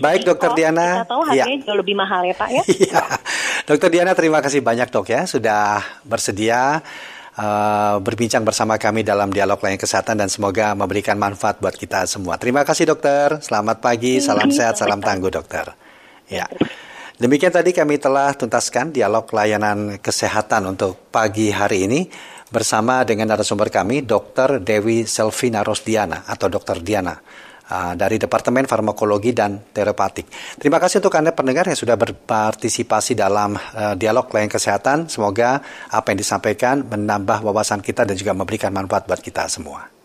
Baik 0.00 0.20
dokter 0.24 0.50
Diana. 0.52 0.86
Kita 1.00 1.12
tahu 1.12 1.22
Ya. 1.28 1.44
harganya 1.44 1.58
jauh 1.64 1.78
lebih 1.78 1.94
mahal 1.94 2.20
ya 2.24 2.34
Pak 2.34 2.48
ya. 2.50 2.62
Dokter 3.68 3.88
Diana 3.88 4.12
terima 4.12 4.40
kasih 4.40 4.60
banyak 4.60 4.88
dok 4.88 5.06
ya 5.06 5.28
sudah 5.28 5.76
bersedia 6.02 6.80
eh, 7.38 7.96
berbincang 8.02 8.42
bersama 8.42 8.74
kami 8.74 9.06
dalam 9.06 9.30
dialog 9.30 9.62
layanan 9.62 9.78
kesehatan 9.78 10.18
dan 10.18 10.26
semoga 10.26 10.74
memberikan 10.74 11.14
manfaat 11.14 11.62
buat 11.62 11.78
kita 11.78 12.10
semua. 12.10 12.34
Terima 12.36 12.66
kasih 12.66 12.90
dokter. 12.90 13.38
Selamat 13.38 13.78
pagi, 13.78 14.18
salam 14.18 14.50
sehat, 14.50 14.74
salam 14.76 14.98
tangguh 14.98 15.30
dokter. 15.30 15.70
Ya. 16.26 16.50
Demikian 17.18 17.50
tadi 17.50 17.74
kami 17.74 17.98
telah 17.98 18.30
tuntaskan 18.34 18.94
dialog 18.94 19.26
layanan 19.30 19.98
kesehatan 19.98 20.70
untuk 20.70 21.10
pagi 21.10 21.50
hari 21.50 21.86
ini 21.86 22.00
bersama 22.48 23.02
dengan 23.02 23.34
narasumber 23.34 23.68
kami 23.68 24.06
Dr. 24.06 24.62
Dewi 24.62 25.04
Selvina 25.04 25.66
Rosdiana 25.66 26.24
atau 26.30 26.46
Dr. 26.46 26.78
Diana 26.80 27.18
dari 27.68 28.16
Departemen 28.16 28.64
Farmakologi 28.64 29.36
dan 29.36 29.60
Terapatik. 29.60 30.28
Terima 30.56 30.80
kasih 30.80 31.04
untuk 31.04 31.12
Anda 31.20 31.36
pendengar 31.36 31.68
yang 31.68 31.76
sudah 31.76 32.00
berpartisipasi 32.00 33.12
dalam 33.12 33.54
uh, 33.56 33.92
dialog 33.92 34.28
layanan 34.32 34.52
kesehatan. 34.52 35.12
Semoga 35.12 35.60
apa 35.92 36.06
yang 36.12 36.18
disampaikan 36.18 36.80
menambah 36.88 37.44
wawasan 37.44 37.84
kita 37.84 38.08
dan 38.08 38.16
juga 38.16 38.32
memberikan 38.32 38.72
manfaat 38.72 39.04
buat 39.04 39.20
kita 39.20 39.46
semua. 39.52 39.97